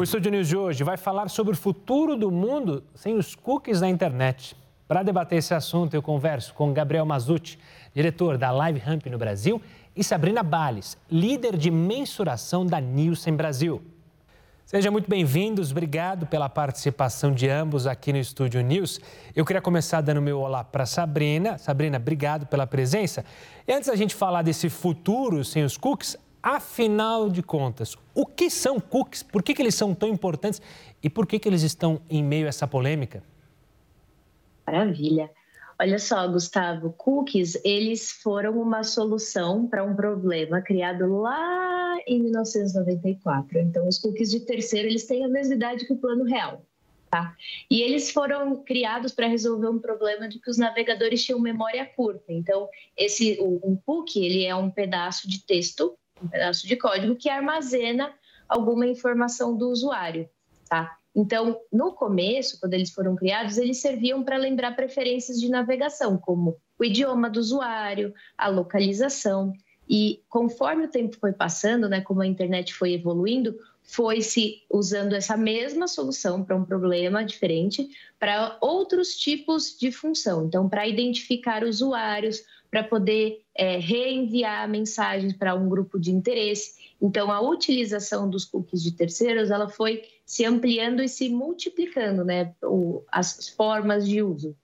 O 0.00 0.02
Estúdio 0.02 0.32
News 0.32 0.48
de 0.48 0.56
hoje 0.56 0.82
vai 0.82 0.96
falar 0.96 1.28
sobre 1.28 1.52
o 1.52 1.56
futuro 1.56 2.16
do 2.16 2.30
mundo 2.30 2.82
sem 2.94 3.18
os 3.18 3.34
cookies 3.34 3.82
na 3.82 3.88
internet. 3.90 4.56
Para 4.88 5.02
debater 5.02 5.36
esse 5.36 5.52
assunto, 5.52 5.92
eu 5.92 6.00
converso 6.00 6.54
com 6.54 6.72
Gabriel 6.72 7.04
Mazucci, 7.04 7.58
diretor 7.92 8.38
da 8.38 8.50
Live 8.50 8.78
Ramp 8.78 9.04
no 9.08 9.18
Brasil, 9.18 9.60
e 9.94 10.02
Sabrina 10.02 10.42
Bales, 10.42 10.96
líder 11.10 11.54
de 11.54 11.70
mensuração 11.70 12.64
da 12.64 12.80
Nielsen 12.80 13.36
Brasil. 13.36 13.82
Sejam 14.64 14.90
muito 14.90 15.06
bem-vindos, 15.06 15.70
obrigado 15.70 16.24
pela 16.24 16.48
participação 16.48 17.34
de 17.34 17.50
ambos 17.50 17.86
aqui 17.86 18.10
no 18.10 18.18
Estúdio 18.18 18.62
News. 18.62 19.00
Eu 19.36 19.44
queria 19.44 19.60
começar 19.60 20.00
dando 20.00 20.22
meu 20.22 20.40
olá 20.40 20.64
para 20.64 20.86
Sabrina. 20.86 21.58
Sabrina, 21.58 21.98
obrigado 21.98 22.46
pela 22.46 22.66
presença. 22.66 23.22
E 23.68 23.72
antes 23.74 23.90
da 23.90 23.96
gente 23.96 24.14
falar 24.14 24.40
desse 24.40 24.70
futuro 24.70 25.44
sem 25.44 25.62
os 25.62 25.76
cookies, 25.76 26.16
afinal 26.42 27.28
de 27.28 27.42
contas, 27.42 27.96
o 28.14 28.26
que 28.26 28.50
são 28.50 28.80
cookies? 28.80 29.22
Por 29.22 29.42
que, 29.42 29.54
que 29.54 29.62
eles 29.62 29.74
são 29.74 29.94
tão 29.94 30.08
importantes 30.08 30.60
e 31.02 31.08
por 31.10 31.26
que, 31.26 31.38
que 31.38 31.48
eles 31.48 31.62
estão 31.62 32.00
em 32.08 32.22
meio 32.22 32.46
a 32.46 32.48
essa 32.48 32.66
polêmica? 32.66 33.22
Maravilha. 34.66 35.30
Olha 35.80 35.98
só, 35.98 36.28
Gustavo, 36.28 36.92
cookies, 36.92 37.58
eles 37.64 38.10
foram 38.10 38.60
uma 38.60 38.84
solução 38.84 39.66
para 39.66 39.82
um 39.82 39.96
problema 39.96 40.60
criado 40.60 41.20
lá 41.20 41.96
em 42.06 42.20
1994. 42.22 43.58
Então, 43.58 43.88
os 43.88 43.96
cookies 43.96 44.30
de 44.30 44.40
terceiro, 44.40 44.88
eles 44.88 45.06
têm 45.06 45.24
a 45.24 45.28
mesma 45.28 45.54
idade 45.54 45.86
que 45.86 45.92
o 45.94 45.96
plano 45.96 46.24
real. 46.24 46.62
Tá? 47.10 47.34
E 47.70 47.80
eles 47.80 48.10
foram 48.10 48.62
criados 48.62 49.12
para 49.12 49.26
resolver 49.26 49.68
um 49.68 49.78
problema 49.78 50.28
de 50.28 50.38
que 50.38 50.50
os 50.50 50.58
navegadores 50.58 51.24
tinham 51.24 51.40
memória 51.40 51.84
curta. 51.96 52.30
Então, 52.30 52.68
esse 52.94 53.40
um 53.40 53.74
cookie 53.84 54.24
ele 54.24 54.44
é 54.44 54.54
um 54.54 54.70
pedaço 54.70 55.28
de 55.28 55.44
texto, 55.44 55.98
um 56.22 56.28
pedaço 56.28 56.66
de 56.66 56.76
código 56.76 57.16
que 57.16 57.28
armazena 57.28 58.12
alguma 58.48 58.86
informação 58.86 59.56
do 59.56 59.70
usuário. 59.70 60.28
Tá? 60.68 60.96
Então, 61.14 61.60
no 61.72 61.92
começo, 61.92 62.58
quando 62.60 62.74
eles 62.74 62.90
foram 62.90 63.16
criados, 63.16 63.58
eles 63.58 63.80
serviam 63.80 64.22
para 64.22 64.36
lembrar 64.36 64.76
preferências 64.76 65.40
de 65.40 65.48
navegação, 65.48 66.16
como 66.16 66.56
o 66.78 66.84
idioma 66.84 67.28
do 67.28 67.40
usuário, 67.40 68.14
a 68.38 68.48
localização. 68.48 69.52
E 69.88 70.22
conforme 70.28 70.84
o 70.84 70.90
tempo 70.90 71.16
foi 71.20 71.32
passando, 71.32 71.88
né, 71.88 72.00
como 72.00 72.22
a 72.22 72.26
internet 72.26 72.72
foi 72.72 72.92
evoluindo, 72.92 73.58
foi 73.82 74.20
se 74.20 74.62
usando 74.70 75.14
essa 75.14 75.36
mesma 75.36 75.88
solução 75.88 76.44
para 76.44 76.54
um 76.54 76.64
problema 76.64 77.24
diferente 77.24 77.88
para 78.18 78.56
outros 78.60 79.16
tipos 79.16 79.76
de 79.76 79.90
função. 79.90 80.46
Então, 80.46 80.68
para 80.68 80.86
identificar 80.86 81.64
usuários, 81.64 82.44
para 82.70 82.84
poder 82.84 83.42
é, 83.54 83.78
reenviar 83.78 84.68
mensagens 84.68 85.32
para 85.32 85.54
um 85.54 85.68
grupo 85.68 85.98
de 85.98 86.10
interesse. 86.10 86.74
Então, 87.00 87.30
a 87.30 87.40
utilização 87.40 88.28
dos 88.28 88.44
cookies 88.44 88.82
de 88.82 88.92
terceiros, 88.92 89.50
ela 89.50 89.68
foi 89.68 90.02
se 90.24 90.44
ampliando 90.44 91.02
e 91.02 91.08
se 91.08 91.28
multiplicando, 91.28 92.24
né, 92.24 92.54
o, 92.62 93.02
as 93.10 93.48
formas 93.48 94.06
de 94.06 94.22
uso. 94.22 94.56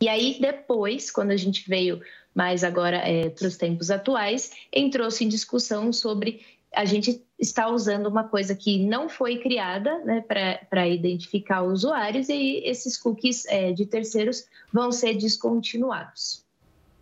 E 0.00 0.08
aí, 0.08 0.38
depois, 0.40 1.10
quando 1.10 1.30
a 1.30 1.36
gente 1.36 1.68
veio 1.68 2.00
mais 2.34 2.62
agora 2.64 2.96
é, 2.96 3.30
para 3.30 3.46
os 3.46 3.56
tempos 3.56 3.90
atuais, 3.90 4.52
entrou-se 4.72 5.24
em 5.24 5.28
discussão 5.28 5.92
sobre 5.92 6.40
a 6.74 6.84
gente 6.84 7.24
está 7.38 7.68
usando 7.68 8.06
uma 8.06 8.24
coisa 8.24 8.54
que 8.54 8.84
não 8.84 9.08
foi 9.08 9.38
criada 9.38 9.98
né, 10.04 10.20
para 10.68 10.88
identificar 10.88 11.62
usuários 11.62 12.28
e 12.28 12.62
esses 12.64 12.96
cookies 12.96 13.46
é, 13.46 13.72
de 13.72 13.86
terceiros 13.86 14.44
vão 14.72 14.90
ser 14.90 15.14
descontinuados. 15.14 16.43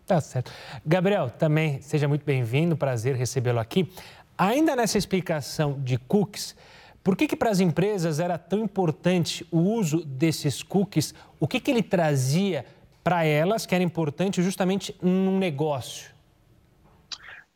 Tá 0.05 0.19
certo. 0.19 0.51
Gabriel, 0.85 1.29
também 1.29 1.81
seja 1.81 2.07
muito 2.07 2.25
bem-vindo, 2.25 2.75
prazer 2.75 3.15
recebê-lo 3.15 3.59
aqui. 3.59 3.89
Ainda 4.37 4.75
nessa 4.75 4.97
explicação 4.97 5.79
de 5.81 5.97
cookies, 5.97 6.55
por 7.03 7.15
que, 7.15 7.27
que 7.27 7.35
para 7.35 7.49
as 7.49 7.59
empresas 7.59 8.19
era 8.19 8.37
tão 8.37 8.59
importante 8.59 9.45
o 9.51 9.59
uso 9.59 10.03
desses 10.03 10.63
cookies? 10.63 11.13
O 11.39 11.47
que, 11.47 11.59
que 11.59 11.71
ele 11.71 11.83
trazia 11.83 12.65
para 13.03 13.25
elas 13.25 13.65
que 13.65 13.75
era 13.75 13.83
importante 13.83 14.41
justamente 14.41 14.95
num 15.01 15.37
negócio? 15.37 16.11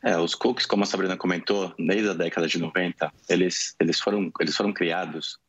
É, 0.03 0.17
os 0.17 0.35
cookies, 0.35 0.65
como 0.65 0.83
a 0.83 0.85
Sabrina 0.85 1.17
comentou, 1.17 1.73
desde 1.77 2.09
a 2.09 2.13
década 2.13 2.47
de 2.47 2.59
90, 2.59 3.11
eles, 3.27 3.75
eles, 3.79 3.99
foram, 3.99 4.31
eles 4.39 4.55
foram 4.55 4.71
criados 4.71 5.39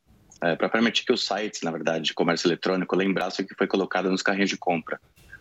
é, 0.40 0.56
para 0.56 0.68
permitir 0.68 1.04
que 1.04 1.12
os 1.12 1.26
sites, 1.26 1.62
na 1.62 1.70
verdade, 1.70 2.06
de 2.06 2.14
comércio 2.14 2.48
eletrônico 2.48 2.96
lembrassem 2.96 3.44
o 3.44 3.48
que 3.48 3.54
foi 3.54 3.66
colocado 3.66 4.10
nos 4.10 4.22
carrinhos 4.22 4.50
de 4.50 4.56
compra. 4.56 5.00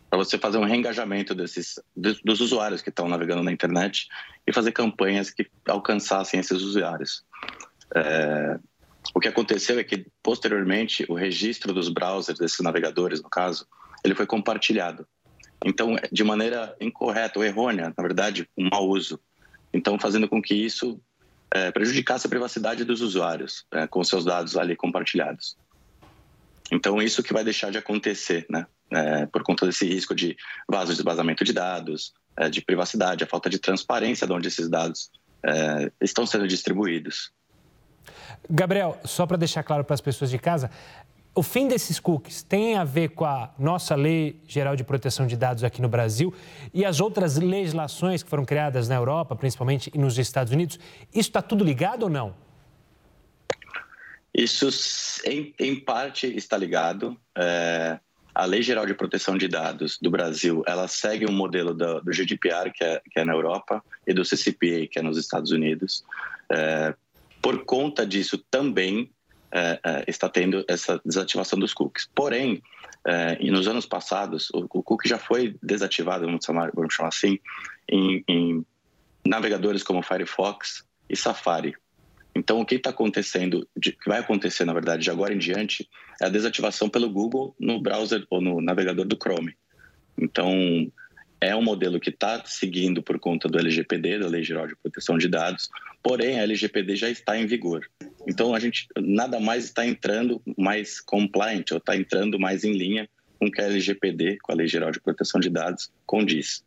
Para 0.10 0.20
você 0.20 0.38
fazer 0.38 0.58
um 0.58 0.64
reengajamento 0.64 1.36
desses, 1.36 1.80
dos 1.96 2.40
usuários 2.40 2.82
que 2.82 2.90
estão 2.90 3.10
navegando 3.10 3.44
na 3.44 3.52
internet 3.52 4.08
e 4.46 4.54
fazer 4.54 4.72
campanhas 4.72 5.30
que 5.30 5.48
alcançassem 5.68 6.40
esses 6.40 6.62
usuários. 6.62 7.24
É, 7.94 8.58
o 9.14 9.20
que 9.20 9.28
aconteceu 9.28 9.80
é 9.80 9.84
que, 9.84 10.06
posteriormente, 10.24 11.06
o 11.10 11.14
registro 11.14 11.74
dos 11.74 11.90
browsers, 11.90 12.40
desses 12.40 12.60
navegadores, 12.60 13.22
no 13.22 13.30
caso, 13.30 13.68
ele 14.04 14.16
foi 14.16 14.26
compartilhado. 14.26 15.08
Então, 15.66 15.96
de 16.12 16.24
maneira 16.24 16.76
incorreta 16.80 17.40
ou 17.40 17.46
errônea, 17.46 17.94
na 17.98 18.04
verdade, 18.04 18.48
um 18.58 18.70
mau 18.70 18.88
uso. 18.88 19.20
Então, 19.74 20.00
fazendo 20.00 20.28
com 20.30 20.42
que 20.42 20.54
isso 20.54 21.02
é, 21.52 21.72
prejudicasse 21.72 22.28
a 22.28 22.30
privacidade 22.30 22.84
dos 22.84 23.02
usuários, 23.02 23.66
é, 23.72 23.88
com 23.88 24.04
seus 24.04 24.24
dados 24.24 24.56
ali 24.56 24.76
compartilhados. 24.76 25.58
Então, 26.72 27.02
isso 27.02 27.24
que 27.24 27.34
vai 27.34 27.44
deixar 27.44 27.72
de 27.72 27.78
acontecer, 27.78 28.46
né? 28.50 28.68
É, 28.90 29.26
por 29.26 29.44
conta 29.44 29.66
desse 29.66 29.86
risco 29.86 30.16
de 30.16 30.38
vasos 30.70 30.96
de 30.96 31.04
vazamento 31.04 31.44
de 31.44 31.52
dados, 31.52 32.14
é, 32.38 32.50
de 32.50 32.62
privacidade, 32.62 33.24
a 33.24 33.28
falta 33.28 33.50
de 33.50 33.60
transparência 33.60 34.26
de 34.26 34.32
onde 34.32 34.48
esses 34.48 34.70
dados 34.70 35.10
é, 35.44 35.92
estão 36.02 36.26
sendo 36.26 36.48
distribuídos. 36.48 37.32
Gabriel, 38.50 38.98
só 39.04 39.26
para 39.26 39.36
deixar 39.36 39.64
claro 39.64 39.84
para 39.84 39.94
as 39.94 40.02
pessoas 40.02 40.30
de 40.30 40.38
casa, 40.38 40.72
o 41.36 41.44
fim 41.44 41.68
desses 41.68 42.00
cookies 42.00 42.42
tem 42.42 42.78
a 42.78 42.84
ver 42.84 43.10
com 43.10 43.24
a 43.24 43.54
nossa 43.60 43.94
Lei 43.94 44.42
Geral 44.48 44.76
de 44.76 44.84
Proteção 44.84 45.28
de 45.28 45.38
Dados 45.38 45.64
aqui 45.64 45.82
no 45.82 45.88
Brasil 45.88 46.34
e 46.74 46.84
as 46.84 47.00
outras 47.00 47.38
legislações 47.38 48.24
que 48.24 48.30
foram 48.30 48.44
criadas 48.44 48.88
na 48.88 48.96
Europa, 48.96 49.36
principalmente 49.36 49.92
e 49.94 49.98
nos 50.00 50.18
Estados 50.18 50.52
Unidos. 50.52 50.80
Isso 51.12 51.30
está 51.30 51.42
tudo 51.42 51.64
ligado 51.64 52.04
ou 52.04 52.10
não? 52.10 52.34
Isso, 54.34 54.70
em, 55.26 55.54
em 55.60 55.80
parte, 55.80 56.28
está 56.28 56.58
ligado. 56.58 57.16
É, 57.38 58.00
a 58.38 58.46
Lei 58.46 58.62
Geral 58.62 58.86
de 58.86 58.94
Proteção 58.94 59.36
de 59.36 59.48
Dados 59.48 59.98
do 60.00 60.12
Brasil, 60.12 60.64
ela 60.68 60.88
segue 60.88 61.26
um 61.28 61.34
modelo 61.34 61.74
do, 61.74 62.02
do 62.02 62.12
GDPR, 62.12 62.72
que 62.72 62.84
é, 62.84 63.02
que 63.10 63.20
é 63.20 63.26
na 63.26 63.34
Europa, 63.34 63.84
e 64.06 64.14
do 64.14 64.24
CCPA, 64.24 64.86
que 64.92 65.00
é 65.00 65.02
nos 65.02 65.18
Estados 65.18 65.50
Unidos. 65.50 66.06
É, 66.48 66.94
por 67.42 67.66
conta 67.66 68.06
disso 68.06 68.38
também 68.38 69.10
é, 69.52 69.80
é, 69.84 70.04
está 70.08 70.30
tendo 70.30 70.64
essa 70.68 71.02
desativação 71.04 71.58
dos 71.58 71.74
cookies. 71.74 72.08
Porém, 72.14 72.62
é, 73.04 73.44
nos 73.50 73.68
anos 73.68 73.88
passados, 73.88 74.52
o, 74.52 74.68
o, 74.72 74.84
cookie 74.84 75.10
já 75.10 75.18
foi 75.18 75.58
desativado, 75.64 76.28
vamos 76.28 76.46
chamar, 76.46 76.70
vamos 76.76 76.94
chamar 76.94 77.10
assim, 77.10 77.40
em, 77.90 78.24
em 78.28 78.64
navegadores 79.26 79.82
como 79.82 80.04
Firefox 80.04 80.86
e 81.10 81.16
Safari. 81.16 81.74
Então, 82.38 82.62
o 82.62 82.66
que 82.66 82.76
está 82.76 82.92
acontecendo, 82.92 83.68
que 83.82 83.96
vai 84.06 84.20
acontecer, 84.20 84.64
na 84.64 84.74
verdade, 84.74 85.04
de 85.04 85.10
agora 85.10 85.34
em 85.34 85.40
diante, 85.40 85.90
é 86.22 86.26
a 86.26 86.30
desativação 86.30 86.88
pelo 86.88 87.10
Google 87.10 87.56
no 87.60 87.82
browser 87.82 88.26
ou 88.30 88.40
no 88.40 88.62
navegador 88.62 89.06
do 89.06 89.18
Chrome. 89.18 89.56
Então, 90.18 90.92
é 91.42 91.56
um 91.56 91.64
modelo 91.64 92.00
que 92.00 92.10
está 92.10 92.44
seguindo 92.46 93.02
por 93.02 93.20
conta 93.20 93.48
do 93.48 93.58
LGPD, 93.58 94.20
da 94.20 94.28
Lei 94.28 94.44
Geral 94.44 94.68
de 94.68 94.76
Proteção 94.76 95.18
de 95.18 95.28
Dados, 95.28 95.70
porém 96.02 96.40
a 96.40 96.44
LGPD 96.44 96.96
já 96.96 97.10
está 97.10 97.38
em 97.38 97.46
vigor. 97.46 97.88
Então 98.28 98.54
a 98.54 98.60
gente 98.60 98.88
nada 98.98 99.40
mais 99.40 99.66
está 99.66 99.86
entrando 99.86 100.42
mais 100.58 101.00
compliant, 101.00 101.66
ou 101.72 101.78
está 101.78 101.96
entrando 101.96 102.40
mais 102.40 102.64
em 102.64 102.74
linha 102.74 103.10
com 103.40 103.48
o 103.48 103.52
que 103.52 103.62
a 103.62 103.66
LGPD, 103.66 104.38
com 104.42 104.52
a 104.52 104.56
Lei 104.56 104.68
Geral 104.68 104.92
de 104.92 105.00
Proteção 105.00 105.40
de 105.40 105.50
Dados, 105.50 105.92
condiz. 106.06 106.64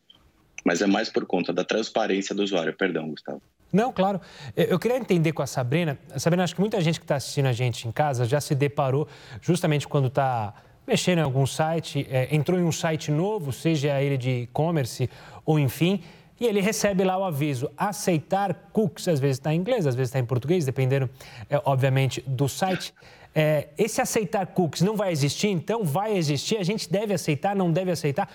Mas 0.64 0.82
é 0.82 0.86
mais 0.86 1.08
por 1.08 1.26
conta 1.26 1.52
da 1.52 1.64
transparência 1.64 2.34
do 2.34 2.42
usuário. 2.42 2.76
Perdão, 2.76 3.10
Gustavo. 3.10 3.42
Não, 3.72 3.92
claro. 3.92 4.20
Eu 4.56 4.78
queria 4.78 4.96
entender 4.96 5.32
com 5.32 5.42
a 5.42 5.46
Sabrina. 5.46 5.98
Sabrina, 6.16 6.42
acho 6.44 6.54
que 6.54 6.60
muita 6.60 6.80
gente 6.80 6.98
que 6.98 7.04
está 7.04 7.16
assistindo 7.16 7.46
a 7.46 7.52
gente 7.52 7.86
em 7.86 7.92
casa 7.92 8.24
já 8.24 8.40
se 8.40 8.54
deparou 8.54 9.06
justamente 9.40 9.86
quando 9.86 10.08
está 10.08 10.54
mexer 10.86 11.16
em 11.16 11.20
algum 11.20 11.46
site, 11.46 12.04
é, 12.10 12.34
entrou 12.34 12.58
em 12.58 12.64
um 12.64 12.72
site 12.72 13.12
novo, 13.12 13.52
seja 13.52 14.02
ele 14.02 14.18
de 14.18 14.30
e-commerce 14.42 15.08
ou 15.46 15.56
enfim, 15.56 16.02
e 16.40 16.46
ele 16.46 16.60
recebe 16.60 17.04
lá 17.04 17.16
o 17.16 17.22
aviso, 17.22 17.70
aceitar 17.76 18.70
cookies, 18.72 19.06
às 19.06 19.20
vezes 19.20 19.36
está 19.36 19.54
em 19.54 19.58
inglês, 19.58 19.86
às 19.86 19.94
vezes 19.94 20.08
está 20.08 20.18
em 20.18 20.24
português, 20.24 20.64
dependendo, 20.64 21.08
é, 21.48 21.60
obviamente, 21.64 22.20
do 22.26 22.48
site. 22.48 22.92
É, 23.32 23.68
esse 23.78 24.00
aceitar 24.00 24.46
cookies 24.46 24.82
não 24.82 24.96
vai 24.96 25.12
existir, 25.12 25.48
então 25.48 25.84
vai 25.84 26.16
existir, 26.16 26.56
a 26.56 26.64
gente 26.64 26.90
deve 26.90 27.14
aceitar, 27.14 27.54
não 27.54 27.70
deve 27.70 27.92
aceitar. 27.92 28.28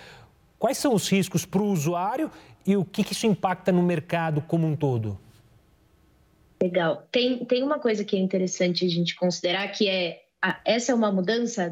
Quais 0.57 0.77
são 0.77 0.93
os 0.93 1.09
riscos 1.09 1.45
para 1.45 1.61
o 1.61 1.65
usuário 1.65 2.31
e 2.65 2.77
o 2.77 2.85
que, 2.85 3.03
que 3.03 3.11
isso 3.11 3.27
impacta 3.27 3.71
no 3.71 3.83
mercado 3.83 4.39
como 4.41 4.65
um 4.65 4.75
todo? 4.75 5.19
Legal. 6.65 7.07
Tem, 7.11 7.45
tem 7.45 7.61
uma 7.61 7.77
coisa 7.77 8.03
que 8.03 8.15
é 8.15 8.19
interessante 8.19 8.85
a 8.85 8.89
gente 8.89 9.15
considerar 9.15 9.67
que 9.67 9.87
é 9.87 10.21
essa 10.65 10.91
é 10.91 10.95
uma 10.95 11.11
mudança 11.11 11.71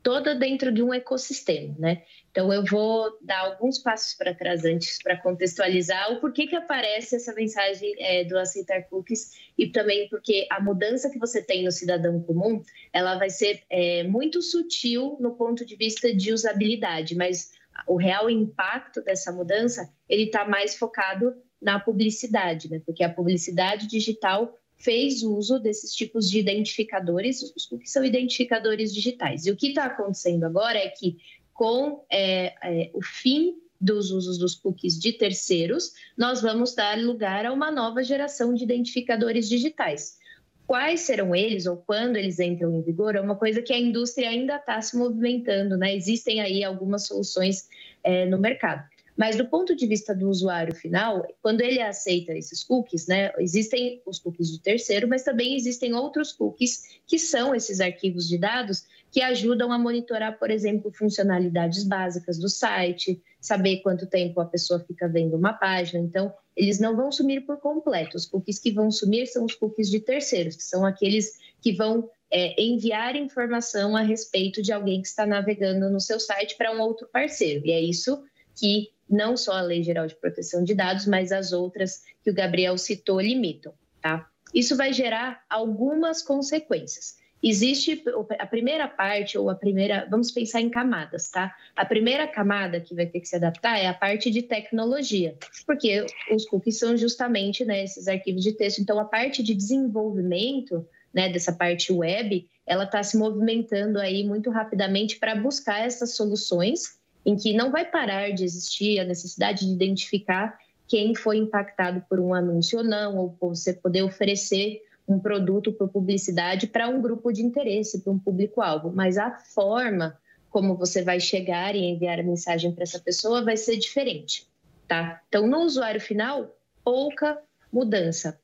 toda 0.00 0.32
dentro 0.32 0.70
de 0.72 0.80
um 0.80 0.94
ecossistema, 0.94 1.74
né? 1.76 2.02
Então 2.30 2.52
eu 2.52 2.64
vou 2.64 3.18
dar 3.20 3.40
alguns 3.40 3.80
passos 3.80 4.14
para 4.14 4.32
trás 4.32 4.64
antes 4.64 5.02
para 5.02 5.16
contextualizar 5.16 6.12
o 6.12 6.20
porquê 6.20 6.46
que 6.46 6.54
aparece 6.54 7.16
essa 7.16 7.34
mensagem 7.34 7.92
é, 7.98 8.24
do 8.24 8.38
aceitar 8.38 8.82
cookies 8.84 9.32
e 9.58 9.66
também 9.66 10.08
porque 10.08 10.46
a 10.48 10.60
mudança 10.60 11.10
que 11.10 11.18
você 11.18 11.42
tem 11.42 11.64
no 11.64 11.72
cidadão 11.72 12.22
comum 12.22 12.62
ela 12.92 13.18
vai 13.18 13.30
ser 13.30 13.62
é, 13.68 14.04
muito 14.04 14.40
sutil 14.40 15.16
no 15.18 15.34
ponto 15.34 15.66
de 15.66 15.74
vista 15.74 16.14
de 16.14 16.32
usabilidade, 16.32 17.16
mas 17.16 17.50
o 17.88 17.96
real 17.96 18.30
impacto 18.30 19.02
dessa 19.02 19.32
mudança 19.32 19.92
ele 20.08 20.24
está 20.24 20.44
mais 20.44 20.76
focado 20.76 21.34
na 21.60 21.78
publicidade, 21.78 22.70
né? 22.70 22.80
Porque 22.84 23.02
a 23.02 23.12
publicidade 23.12 23.86
digital 23.86 24.56
fez 24.76 25.22
uso 25.22 25.58
desses 25.58 25.92
tipos 25.92 26.30
de 26.30 26.38
identificadores, 26.38 27.42
os 27.56 27.66
cookies 27.66 27.90
são 27.90 28.04
identificadores 28.04 28.94
digitais. 28.94 29.44
E 29.44 29.50
o 29.50 29.56
que 29.56 29.68
está 29.68 29.86
acontecendo 29.86 30.44
agora 30.44 30.78
é 30.78 30.88
que, 30.88 31.18
com 31.52 32.04
é, 32.10 32.54
é, 32.62 32.90
o 32.94 33.02
fim 33.02 33.56
dos 33.80 34.10
usos 34.10 34.38
dos 34.38 34.54
cookies 34.54 34.98
de 34.98 35.12
terceiros, 35.12 35.92
nós 36.16 36.40
vamos 36.40 36.74
dar 36.74 36.98
lugar 36.98 37.46
a 37.46 37.52
uma 37.52 37.70
nova 37.70 38.02
geração 38.02 38.54
de 38.54 38.64
identificadores 38.64 39.48
digitais. 39.48 40.18
Quais 40.66 41.00
serão 41.00 41.34
eles 41.34 41.66
ou 41.66 41.76
quando 41.76 42.16
eles 42.16 42.38
entram 42.38 42.76
em 42.76 42.82
vigor 42.82 43.16
é 43.16 43.20
uma 43.20 43.36
coisa 43.36 43.62
que 43.62 43.72
a 43.72 43.78
indústria 43.78 44.28
ainda 44.28 44.56
está 44.56 44.80
se 44.82 44.96
movimentando, 44.96 45.76
né? 45.76 45.94
Existem 45.94 46.40
aí 46.40 46.62
algumas 46.62 47.06
soluções 47.06 47.68
é, 48.04 48.26
no 48.26 48.38
mercado. 48.38 48.86
Mas 49.18 49.34
do 49.34 49.44
ponto 49.44 49.74
de 49.74 49.84
vista 49.84 50.14
do 50.14 50.28
usuário 50.28 50.72
final, 50.72 51.26
quando 51.42 51.60
ele 51.60 51.82
aceita 51.82 52.32
esses 52.32 52.62
cookies, 52.62 53.08
né, 53.08 53.32
existem 53.40 54.00
os 54.06 54.20
cookies 54.20 54.52
de 54.52 54.60
terceiro, 54.60 55.08
mas 55.08 55.24
também 55.24 55.56
existem 55.56 55.92
outros 55.92 56.32
cookies 56.32 57.00
que 57.04 57.18
são 57.18 57.52
esses 57.52 57.80
arquivos 57.80 58.28
de 58.28 58.38
dados 58.38 58.86
que 59.10 59.20
ajudam 59.20 59.72
a 59.72 59.78
monitorar, 59.78 60.38
por 60.38 60.52
exemplo, 60.52 60.92
funcionalidades 60.92 61.82
básicas 61.82 62.38
do 62.38 62.48
site, 62.48 63.20
saber 63.40 63.78
quanto 63.78 64.06
tempo 64.06 64.40
a 64.40 64.44
pessoa 64.44 64.78
fica 64.78 65.08
vendo 65.08 65.36
uma 65.36 65.52
página. 65.52 65.98
Então, 65.98 66.32
eles 66.56 66.78
não 66.78 66.94
vão 66.94 67.10
sumir 67.10 67.44
por 67.44 67.56
completo. 67.56 68.16
Os 68.16 68.24
cookies 68.24 68.60
que 68.60 68.70
vão 68.70 68.88
sumir 68.88 69.26
são 69.26 69.44
os 69.44 69.54
cookies 69.56 69.90
de 69.90 69.98
terceiros, 69.98 70.54
que 70.54 70.62
são 70.62 70.86
aqueles 70.86 71.40
que 71.60 71.72
vão 71.72 72.08
é, 72.30 72.54
enviar 72.62 73.16
informação 73.16 73.96
a 73.96 74.02
respeito 74.02 74.62
de 74.62 74.72
alguém 74.72 75.02
que 75.02 75.08
está 75.08 75.26
navegando 75.26 75.90
no 75.90 75.98
seu 75.98 76.20
site 76.20 76.56
para 76.56 76.72
um 76.72 76.80
outro 76.80 77.08
parceiro. 77.12 77.66
E 77.66 77.72
é 77.72 77.80
isso 77.80 78.22
que 78.54 78.96
não 79.08 79.36
só 79.36 79.52
a 79.52 79.62
Lei 79.62 79.82
Geral 79.82 80.06
de 80.06 80.16
Proteção 80.16 80.62
de 80.62 80.74
Dados, 80.74 81.06
mas 81.06 81.32
as 81.32 81.52
outras 81.52 82.02
que 82.22 82.30
o 82.30 82.34
Gabriel 82.34 82.76
citou 82.76 83.20
limitam, 83.20 83.72
tá? 84.00 84.28
Isso 84.54 84.76
vai 84.76 84.92
gerar 84.92 85.44
algumas 85.48 86.22
consequências. 86.22 87.16
Existe 87.42 88.02
a 88.38 88.46
primeira 88.46 88.88
parte, 88.88 89.38
ou 89.38 89.48
a 89.48 89.54
primeira, 89.54 90.08
vamos 90.10 90.32
pensar 90.32 90.60
em 90.60 90.68
camadas, 90.68 91.28
tá? 91.28 91.54
A 91.76 91.84
primeira 91.84 92.26
camada 92.26 92.80
que 92.80 92.94
vai 92.94 93.06
ter 93.06 93.20
que 93.20 93.28
se 93.28 93.36
adaptar 93.36 93.78
é 93.78 93.86
a 93.86 93.94
parte 93.94 94.28
de 94.28 94.42
tecnologia, 94.42 95.36
porque 95.64 96.04
os 96.32 96.44
cookies 96.46 96.78
são 96.78 96.96
justamente 96.96 97.64
né, 97.64 97.84
esses 97.84 98.08
arquivos 98.08 98.42
de 98.42 98.52
texto. 98.52 98.80
Então, 98.80 98.98
a 98.98 99.04
parte 99.04 99.42
de 99.42 99.54
desenvolvimento, 99.54 100.84
né, 101.14 101.28
dessa 101.28 101.52
parte 101.52 101.92
web, 101.92 102.48
ela 102.66 102.84
está 102.84 103.02
se 103.04 103.16
movimentando 103.16 104.00
aí 104.00 104.26
muito 104.26 104.50
rapidamente 104.50 105.16
para 105.18 105.36
buscar 105.36 105.86
essas 105.86 106.16
soluções 106.16 106.97
em 107.28 107.36
que 107.36 107.52
não 107.52 107.70
vai 107.70 107.84
parar 107.84 108.30
de 108.30 108.42
existir 108.42 108.98
a 108.98 109.04
necessidade 109.04 109.66
de 109.66 109.70
identificar 109.70 110.58
quem 110.86 111.14
foi 111.14 111.36
impactado 111.36 112.02
por 112.08 112.18
um 112.18 112.32
anúncio 112.32 112.78
ou 112.78 112.84
não, 112.84 113.18
ou 113.18 113.36
você 113.38 113.74
poder 113.74 114.00
oferecer 114.00 114.80
um 115.06 115.18
produto 115.18 115.70
por 115.70 115.90
publicidade 115.90 116.66
para 116.66 116.88
um 116.88 117.02
grupo 117.02 117.30
de 117.30 117.42
interesse, 117.42 118.00
para 118.00 118.14
um 118.14 118.18
público-alvo. 118.18 118.90
Mas 118.90 119.18
a 119.18 119.30
forma 119.30 120.18
como 120.48 120.74
você 120.74 121.02
vai 121.02 121.20
chegar 121.20 121.76
e 121.76 121.84
enviar 121.84 122.18
a 122.18 122.22
mensagem 122.22 122.72
para 122.72 122.84
essa 122.84 122.98
pessoa 122.98 123.44
vai 123.44 123.58
ser 123.58 123.76
diferente, 123.76 124.46
tá? 124.86 125.20
Então, 125.28 125.46
no 125.46 125.58
usuário 125.58 126.00
final, 126.00 126.56
pouca 126.82 127.38
mudança. 127.70 128.40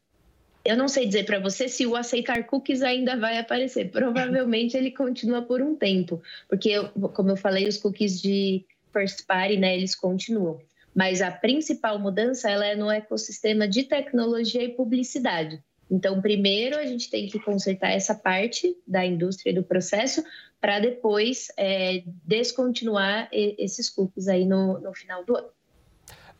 Eu 0.63 0.77
não 0.77 0.89
sei 0.89 1.07
dizer 1.07 1.25
para 1.25 1.39
você 1.39 1.69
se 1.69 1.87
o 1.87 1.97
aceitar 1.97 2.45
cookies 2.45 2.83
ainda 2.83 3.17
vai 3.17 3.39
aparecer. 3.39 3.91
Provavelmente 3.91 4.77
ele 4.77 4.91
continua 4.91 5.41
por 5.41 5.63
um 5.63 5.75
tempo, 5.75 6.23
porque, 6.51 6.73
como 7.15 7.31
eu 7.31 7.37
falei, 7.37 7.67
os 7.67 7.79
cookies 7.79 8.21
de 8.21 8.67
first 8.95 9.27
party, 9.27 9.57
né, 9.57 9.77
eles 9.77 9.95
continuam. 9.95 10.59
Mas 10.95 11.21
a 11.21 11.31
principal 11.31 11.99
mudança 11.99 12.49
ela 12.49 12.65
é 12.65 12.77
no 12.77 12.89
ecossistema 12.91 13.67
de 13.67 13.83
tecnologia 13.83 14.63
e 14.63 14.69
publicidade. 14.69 15.61
Então, 15.91 16.23
primeiro 16.23 16.79
a 16.79 16.87
gente 16.87 17.11
tem 17.11 17.27
que 17.29 17.39
consertar 17.39 17.91
essa 17.91 18.15
parte 18.15 18.75
da 18.87 19.05
indústria 19.05 19.51
e 19.51 19.55
do 19.55 19.63
processo 19.63 20.25
para 20.61 20.79
depois 20.79 21.49
é, 21.59 22.03
descontinuar 22.25 23.29
esses 23.33 23.91
cookies 23.91 24.29
aí 24.29 24.47
no, 24.47 24.81
no 24.81 24.95
final 24.95 25.25
do 25.25 25.37
ano. 25.37 25.49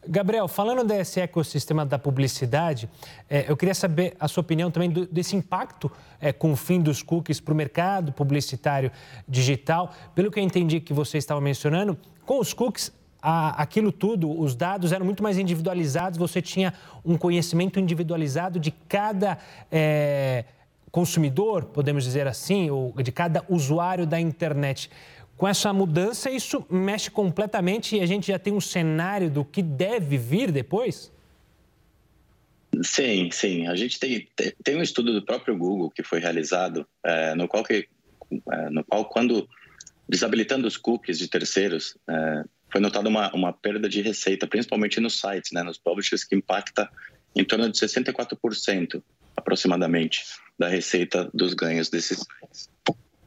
Gabriel, 0.07 0.47
falando 0.49 0.85
desse 0.85 1.21
ecossistema 1.21 1.85
da 1.85 1.99
publicidade, 1.99 2.89
é, 3.29 3.47
eu 3.49 3.57
queria 3.57 3.75
saber 3.75 4.15
a 4.21 4.29
sua 4.29 4.43
opinião 4.43 4.71
também 4.71 4.91
desse 4.91 5.35
impacto 5.35 5.91
é, 6.21 6.33
com 6.33 6.53
o 6.53 6.57
fim 6.57 6.81
dos 6.81 7.03
cookies 7.03 7.41
para 7.41 7.53
o 7.53 7.57
mercado 7.57 8.13
publicitário 8.13 8.91
digital. 9.27 9.95
Pelo 10.15 10.31
que 10.31 10.39
eu 10.39 10.45
entendi 10.45 10.81
que 10.81 10.93
você 10.93 11.17
estava 11.17 11.41
mencionando, 11.41 11.99
com 12.25 12.39
os 12.39 12.53
cookies, 12.53 12.93
aquilo 13.23 13.91
tudo, 13.91 14.39
os 14.39 14.55
dados 14.55 14.93
eram 14.93 15.05
muito 15.05 15.23
mais 15.23 15.39
individualizados, 15.39 16.19
você 16.19 16.43
tinha 16.43 16.75
um 17.05 17.17
conhecimento 17.17 17.81
individualizado 17.81 18.59
de 18.59 18.71
cada 18.71 19.39
é, 19.73 20.45
consumidor, 20.91 21.65
podemos 21.65 22.05
dizer 22.05 22.27
assim, 22.27 22.71
ou 22.71 22.93
de 23.03 23.11
cada 23.11 23.43
usuário 23.49 24.07
da 24.07 24.21
internet. 24.21 24.91
Com 25.37 25.49
essa 25.49 25.73
mudança, 25.73 26.31
isso 26.31 26.65
mexe 26.71 27.11
completamente 27.11 27.97
e 27.97 28.01
a 28.01 28.07
gente 28.07 28.29
já 28.29 28.39
tem 28.39 28.53
um 28.53 28.61
cenário 28.61 29.31
do 29.31 29.45
que 29.45 29.63
deve 29.63 30.19
vir 30.19 30.53
depois? 30.53 31.11
Sim, 32.83 33.31
sim. 33.33 33.67
A 33.67 33.75
gente 33.75 33.99
tem, 33.99 34.29
tem 34.63 34.77
um 34.77 34.83
estudo 34.83 35.13
do 35.13 35.25
próprio 35.25 35.57
Google 35.57 35.91
que 35.91 36.03
foi 36.03 36.21
realizado, 36.21 36.87
é, 37.03 37.35
no, 37.35 37.49
qual 37.49 37.65
que, 37.65 37.89
é, 38.53 38.71
no 38.71 38.85
qual, 38.85 39.05
quando 39.07 39.49
desabilitando 40.09 40.67
os 40.67 40.77
cookies 40.77 41.19
de 41.19 41.29
terceiros, 41.29 41.97
é, 42.09 42.45
foi 42.71 42.81
notada 42.81 43.09
uma, 43.09 43.33
uma 43.35 43.53
perda 43.53 43.89
de 43.89 44.03
receita, 44.03 44.47
principalmente 44.47 45.01
nos 45.01 45.21
sites, 45.21 45.53
né, 45.53 45.63
nos 45.63 45.79
publishers, 45.79 46.25
que 46.25 46.35
impacta 46.35 46.91
em 47.35 47.45
torno 47.45 47.71
de 47.71 47.79
64% 47.79 49.03
aproximadamente 49.37 50.25
da 50.59 50.69
receita 50.69 51.31
dos 51.35 51.55
ganhos 51.55 51.89
desses 51.89 52.25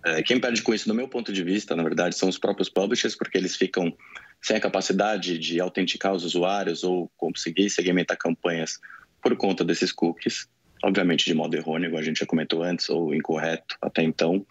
é, 0.07 0.23
quem 0.23 0.39
perde 0.39 0.61
com 0.61 0.73
isso, 0.73 0.87
do 0.87 0.93
meu 0.95 1.07
ponto 1.07 1.33
de 1.33 1.43
vista, 1.43 1.75
na 1.75 1.83
verdade, 1.83 2.15
são 2.15 2.29
os 2.29 2.37
próprios 2.37 2.69
publishers, 2.69 3.13
porque 3.13 3.37
eles 3.37 3.57
ficam 3.57 3.93
sem 4.41 4.55
a 4.55 4.59
capacidade 4.59 5.37
de 5.37 5.59
autenticar 5.59 6.13
os 6.13 6.23
usuários 6.23 6.83
ou 6.83 7.11
conseguir 7.17 7.69
segmentar 7.69 8.17
campanhas 8.17 8.79
por 9.21 9.35
conta 9.35 9.65
desses 9.65 9.91
cookies, 9.91 10.47
obviamente 10.81 11.25
de 11.25 11.33
modo 11.33 11.55
errôneo, 11.55 11.97
a 11.97 12.01
gente 12.01 12.19
já 12.19 12.25
comentou 12.25 12.63
antes, 12.63 12.89
ou 12.89 13.13
incorreto 13.13 13.75
até 13.81 14.01
então. 14.01 14.45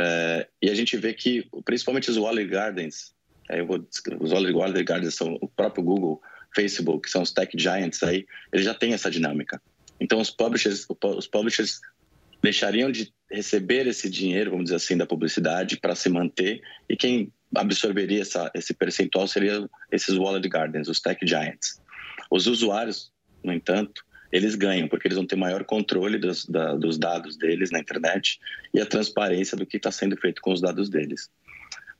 É, 0.00 0.46
e 0.62 0.70
a 0.70 0.74
gente 0.74 0.96
vê 0.96 1.12
que, 1.12 1.48
principalmente 1.64 2.08
os 2.08 2.16
Walled 2.16 2.48
Gardens, 2.48 3.12
é, 3.48 3.60
vou, 3.62 3.84
os 4.20 4.30
Walled 4.30 4.84
Gardens 4.84 5.16
são 5.16 5.36
o 5.40 5.48
próprio 5.48 5.82
Google, 5.82 6.22
Facebook, 6.54 7.10
são 7.10 7.22
os 7.22 7.32
tech 7.32 7.50
giants 7.58 8.02
aí, 8.04 8.24
eles 8.52 8.64
já 8.64 8.74
têm 8.74 8.92
essa 8.92 9.10
dinâmica. 9.10 9.60
Então, 9.98 10.20
os 10.20 10.30
publishers, 10.30 10.86
os 10.88 11.26
publishers 11.26 11.80
deixariam 12.40 12.92
de 12.92 13.12
receber 13.28 13.88
esse 13.88 14.08
dinheiro, 14.08 14.52
vamos 14.52 14.66
dizer 14.66 14.76
assim, 14.76 14.96
da 14.96 15.04
publicidade 15.04 15.76
para 15.76 15.96
se 15.96 16.08
manter 16.08 16.62
e 16.88 16.96
quem 16.96 17.32
absorveria 17.54 18.22
essa, 18.22 18.50
esse 18.54 18.72
percentual 18.72 19.26
seria 19.26 19.68
esses 19.90 20.16
walled 20.16 20.48
gardens, 20.48 20.88
os 20.88 21.00
tech 21.00 21.18
giants. 21.26 21.80
Os 22.30 22.46
usuários, 22.46 23.10
no 23.42 23.52
entanto, 23.52 24.04
eles 24.30 24.54
ganham 24.54 24.88
porque 24.88 25.08
eles 25.08 25.16
vão 25.16 25.26
ter 25.26 25.36
maior 25.36 25.64
controle 25.64 26.18
dos, 26.18 26.44
da, 26.46 26.74
dos 26.74 26.98
dados 26.98 27.36
deles 27.36 27.70
na 27.70 27.80
internet 27.80 28.38
e 28.72 28.80
a 28.80 28.86
transparência 28.86 29.56
do 29.56 29.66
que 29.66 29.76
está 29.76 29.90
sendo 29.90 30.16
feito 30.16 30.42
com 30.42 30.52
os 30.52 30.60
dados 30.60 30.88
deles. 30.88 31.30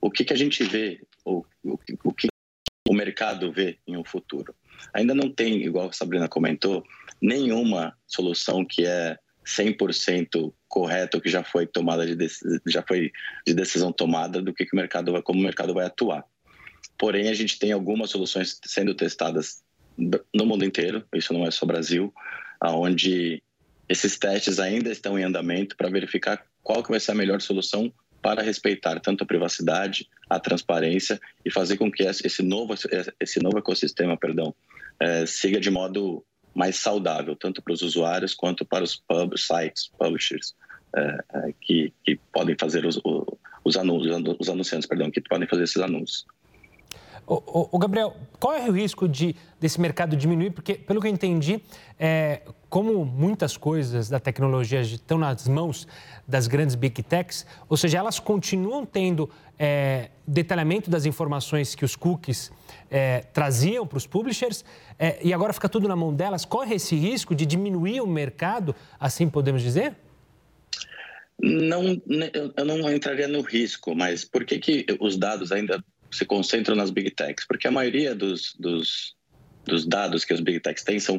O 0.00 0.10
que, 0.10 0.24
que 0.24 0.32
a 0.32 0.36
gente 0.36 0.62
vê, 0.64 1.00
o, 1.24 1.44
o, 1.62 1.78
o 2.04 2.12
que 2.12 2.28
o 2.88 2.94
mercado 2.94 3.50
vê 3.52 3.78
em 3.86 3.96
um 3.96 4.04
futuro? 4.04 4.54
Ainda 4.92 5.14
não 5.14 5.30
tem, 5.30 5.62
igual 5.64 5.88
a 5.88 5.92
Sabrina 5.92 6.28
comentou, 6.28 6.84
nenhuma 7.20 7.96
solução 8.06 8.64
que 8.64 8.84
é 8.86 9.18
100% 9.44 10.52
correto 10.68 11.20
que 11.20 11.30
já 11.30 11.42
foi 11.42 11.66
tomada 11.66 12.04
de 12.04 12.28
já 12.66 12.82
foi 12.82 13.10
de 13.46 13.54
decisão 13.54 13.90
tomada 13.90 14.42
do 14.42 14.52
que, 14.52 14.66
que 14.66 14.74
o 14.74 14.76
mercado 14.76 15.12
vai, 15.12 15.22
como 15.22 15.40
o 15.40 15.42
mercado 15.42 15.72
vai 15.72 15.86
atuar. 15.86 16.24
Porém, 16.98 17.28
a 17.28 17.34
gente 17.34 17.58
tem 17.58 17.72
algumas 17.72 18.10
soluções 18.10 18.60
sendo 18.64 18.94
testadas 18.94 19.62
no 19.98 20.46
mundo 20.46 20.64
inteiro, 20.64 21.04
isso 21.14 21.32
não 21.32 21.44
é 21.44 21.50
só 21.50 21.66
Brasil, 21.66 22.12
aonde 22.60 23.42
esses 23.88 24.18
testes 24.18 24.60
ainda 24.60 24.90
estão 24.90 25.18
em 25.18 25.24
andamento 25.24 25.76
para 25.76 25.90
verificar 25.90 26.44
qual 26.62 26.82
que 26.82 26.90
vai 26.90 27.00
ser 27.00 27.12
a 27.12 27.14
melhor 27.14 27.40
solução 27.40 27.92
para 28.20 28.42
respeitar 28.42 29.00
tanto 29.00 29.24
a 29.24 29.26
privacidade, 29.26 30.08
a 30.28 30.38
transparência 30.38 31.20
e 31.44 31.50
fazer 31.50 31.76
com 31.76 31.90
que 31.90 32.02
esse 32.02 32.42
novo 32.42 32.74
esse 33.20 33.42
novo 33.42 33.58
ecossistema, 33.58 34.16
perdão, 34.16 34.54
é, 35.00 35.24
siga 35.26 35.60
de 35.60 35.70
modo 35.70 36.24
mais 36.54 36.76
saudável, 36.76 37.36
tanto 37.36 37.62
para 37.62 37.72
os 37.72 37.82
usuários 37.82 38.34
quanto 38.34 38.64
para 38.64 38.82
os 38.82 38.96
pub, 38.96 39.36
sites, 39.38 39.90
publishers, 39.98 40.54
é, 40.96 41.00
é, 41.00 41.54
que, 41.60 41.92
que, 42.04 42.16
podem 42.32 42.56
fazer 42.58 42.84
os, 42.84 43.00
os, 43.64 43.76
anúncios, 43.76 44.36
os 44.38 44.48
anunciantes, 44.48 44.88
perdão, 44.88 45.10
que 45.10 45.20
podem 45.20 45.46
fazer 45.46 45.64
esses 45.64 45.80
anúncios. 45.80 46.26
O, 47.30 47.78
Gabriel, 47.78 48.16
qual 48.40 48.54
é 48.54 48.70
o 48.70 48.72
risco 48.72 49.06
de, 49.06 49.36
desse 49.60 49.78
mercado 49.78 50.16
diminuir? 50.16 50.50
Porque, 50.50 50.74
pelo 50.74 50.98
que 50.98 51.06
eu 51.06 51.10
entendi, 51.10 51.60
é, 51.98 52.40
como 52.70 53.04
muitas 53.04 53.54
coisas 53.54 54.08
da 54.08 54.18
tecnologia 54.18 54.80
estão 54.80 55.18
nas 55.18 55.46
mãos 55.46 55.86
das 56.26 56.46
grandes 56.46 56.74
big 56.74 57.02
techs, 57.02 57.44
ou 57.68 57.76
seja, 57.76 57.98
elas 57.98 58.18
continuam 58.18 58.86
tendo 58.86 59.28
é, 59.58 60.08
detalhamento 60.26 60.88
das 60.88 61.04
informações 61.04 61.74
que 61.74 61.84
os 61.84 61.94
cookies 61.94 62.50
é, 62.90 63.20
traziam 63.30 63.86
para 63.86 63.98
os 63.98 64.06
publishers 64.06 64.64
é, 64.98 65.18
e 65.22 65.34
agora 65.34 65.52
fica 65.52 65.68
tudo 65.68 65.86
na 65.86 65.94
mão 65.94 66.14
delas. 66.14 66.46
Corre 66.46 66.76
esse 66.76 66.96
risco 66.96 67.34
de 67.34 67.44
diminuir 67.44 68.00
o 68.00 68.06
mercado, 68.06 68.74
assim 68.98 69.28
podemos 69.28 69.60
dizer? 69.60 69.94
Não, 71.38 71.82
eu 72.56 72.64
não 72.64 72.90
entraria 72.90 73.28
no 73.28 73.42
risco, 73.42 73.94
mas 73.94 74.24
por 74.24 74.46
que, 74.46 74.58
que 74.58 74.86
os 74.98 75.18
dados 75.18 75.52
ainda 75.52 75.84
se 76.10 76.24
concentram 76.24 76.76
nas 76.76 76.90
big 76.90 77.10
techs? 77.10 77.46
Porque 77.46 77.68
a 77.68 77.70
maioria 77.70 78.14
dos, 78.14 78.54
dos, 78.58 79.14
dos 79.64 79.86
dados 79.86 80.24
que 80.24 80.32
as 80.32 80.40
big 80.40 80.60
techs 80.60 80.84
têm 80.84 80.98
são, 80.98 81.18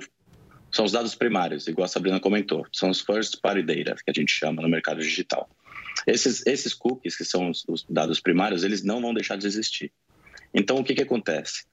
são 0.71 0.85
os 0.85 0.91
dados 0.91 1.15
primários, 1.15 1.67
igual 1.67 1.85
a 1.85 1.89
Sabrina 1.89 2.19
comentou, 2.19 2.65
são 2.71 2.89
os 2.89 3.01
first 3.01 3.39
party 3.41 3.63
data, 3.63 3.95
que 4.03 4.11
a 4.11 4.13
gente 4.13 4.31
chama 4.31 4.61
no 4.61 4.69
mercado 4.69 5.01
digital. 5.01 5.49
Esses, 6.07 6.45
esses 6.45 6.73
cookies, 6.73 7.15
que 7.15 7.25
são 7.25 7.49
os, 7.49 7.63
os 7.67 7.85
dados 7.89 8.19
primários, 8.19 8.63
eles 8.63 8.83
não 8.83 9.01
vão 9.01 9.13
deixar 9.13 9.37
de 9.37 9.45
existir. 9.47 9.91
Então, 10.53 10.77
o 10.77 10.83
que, 10.83 10.95
que 10.95 11.03
acontece? 11.03 11.65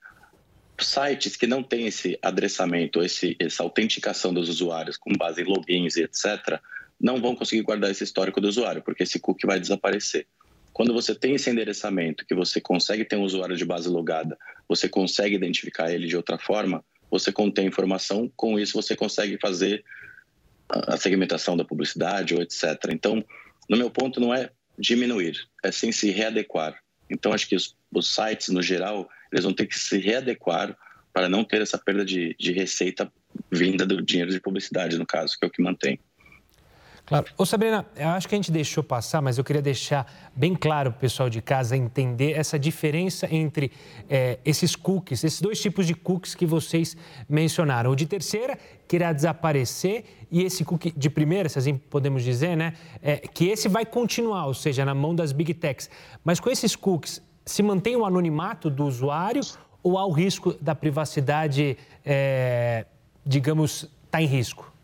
Sites 0.78 1.37
que 1.37 1.46
não 1.46 1.62
têm 1.62 1.87
esse 1.87 2.18
adereçamento, 2.20 3.02
esse, 3.02 3.35
essa 3.38 3.62
autenticação 3.62 4.35
dos 4.35 4.49
usuários 4.49 4.96
com 4.99 5.12
base 5.12 5.40
em 5.40 5.44
logins 5.44 5.96
e 5.96 6.02
etc., 6.02 6.61
não 7.00 7.20
vão 7.20 7.35
conseguir 7.35 7.62
guardar 7.62 7.90
esse 7.90 8.04
histórico 8.04 8.40
do 8.40 8.49
usuário, 8.49 8.82
porque 8.82 9.02
esse 9.02 9.18
cookie 9.18 9.46
vai 9.46 9.61
desaparecer. 9.61 10.26
Quando 10.76 10.92
você 10.92 11.14
tem 11.14 11.37
esse 11.37 11.49
endereçamento, 11.49 12.26
que 12.26 12.35
você 12.35 12.61
consegue 12.61 13.02
ter 13.02 13.16
um 13.16 13.23
usuário 13.23 13.56
de 13.56 13.64
base 13.64 13.88
logada, 13.88 14.37
você 14.68 14.87
consegue 14.87 15.35
identificar 15.35 15.90
ele 15.90 16.06
de 16.06 16.14
outra 16.14 16.37
forma, 16.37 16.85
você 17.11 17.33
contém 17.33 17.66
informação, 17.66 18.30
com 18.37 18.61
isso 18.61 18.75
você 18.75 18.95
consegue 18.95 19.38
fazer 19.40 19.83
a 20.68 20.99
segmentação 20.99 21.56
da 21.56 21.64
publicidade 21.64 22.35
ou 22.35 22.42
etc. 22.42 22.90
Então, 22.90 23.25
no 23.71 23.78
meu 23.78 23.90
ponto, 23.90 24.21
não 24.21 24.35
é 24.35 24.50
diminuir, 24.78 25.49
é 25.64 25.73
sim 25.73 25.90
se 25.92 26.11
readequar. 26.11 26.78
Então, 27.09 27.33
acho 27.33 27.49
que 27.49 27.56
os, 27.56 27.75
os 27.90 28.14
sites, 28.14 28.49
no 28.49 28.61
geral, 28.61 29.09
eles 29.33 29.47
vão 29.47 29.54
ter 29.54 29.64
que 29.64 29.78
se 29.78 29.97
readequar 29.97 30.76
para 31.11 31.26
não 31.26 31.42
ter 31.42 31.62
essa 31.62 31.78
perda 31.78 32.04
de, 32.04 32.37
de 32.38 32.52
receita 32.52 33.11
vinda 33.50 33.87
do 33.87 34.02
dinheiro 34.02 34.30
de 34.30 34.42
publicidade, 34.42 34.99
no 34.99 35.06
caso, 35.06 35.38
que 35.38 35.47
é 35.47 35.49
o 35.49 35.50
que 35.50 35.62
mantém. 35.62 35.99
Claro. 37.07 37.27
Ô 37.39 37.47
Sabrina, 37.47 37.87
eu 37.95 38.09
acho 38.09 38.29
que 38.29 38.35
a 38.35 38.39
gente 38.39 38.51
deixou 38.51 38.83
passar, 38.83 39.23
mas 39.23 39.39
eu 39.39 39.45
queria 39.45 39.63
deixar 39.63 40.13
bem 40.35 40.57
claro 40.57 40.91
para 40.91 40.99
o 40.99 41.01
pessoal 41.01 41.31
de 41.31 41.41
casa 41.41 41.77
entender 41.77 42.33
essa 42.33 42.59
diferença 42.59 43.33
entre 43.33 43.71
é, 44.11 44.41
esses 44.45 44.75
cookies, 44.75 45.23
esses 45.23 45.41
dois 45.41 45.61
tipos 45.61 45.87
de 45.87 45.95
cookies 45.95 46.35
que 46.35 46.45
vocês 46.45 46.97
mencionaram. 47.29 47.93
O 47.93 47.95
de 47.95 48.07
terceira, 48.07 48.59
que 48.89 48.97
irá 48.97 49.13
desaparecer, 49.13 50.05
e 50.33 50.43
esse 50.43 50.65
cookie 50.65 50.93
de 50.97 51.09
primeira, 51.09 51.49
se 51.49 51.57
assim 51.57 51.77
podemos 51.77 52.25
dizer, 52.25 52.57
né? 52.57 52.73
É, 53.01 53.19
que 53.19 53.47
esse 53.47 53.69
vai 53.69 53.87
continuar, 53.87 54.47
ou 54.47 54.55
seja, 54.55 54.85
na 54.85 54.95
mão 54.95 55.15
das 55.15 55.31
big 55.31 55.55
techs. 55.55 55.89
Mas 56.25 56.41
com 56.41 56.51
esses 56.51 56.75
cookies, 56.75 57.23
se 57.45 57.63
mantém 57.63 57.95
o 57.95 58.05
anonimato 58.05 58.69
do 58.69 58.85
usuário 58.85 59.43
ou 59.81 59.97
há 59.97 60.05
o 60.05 60.11
risco 60.11 60.55
da 60.61 60.75
privacidade, 60.75 61.79
é, 62.05 62.85
digamos, 63.25 63.85
estar 63.85 63.93
tá 64.11 64.23
em 64.23 64.27
risco? 64.27 64.75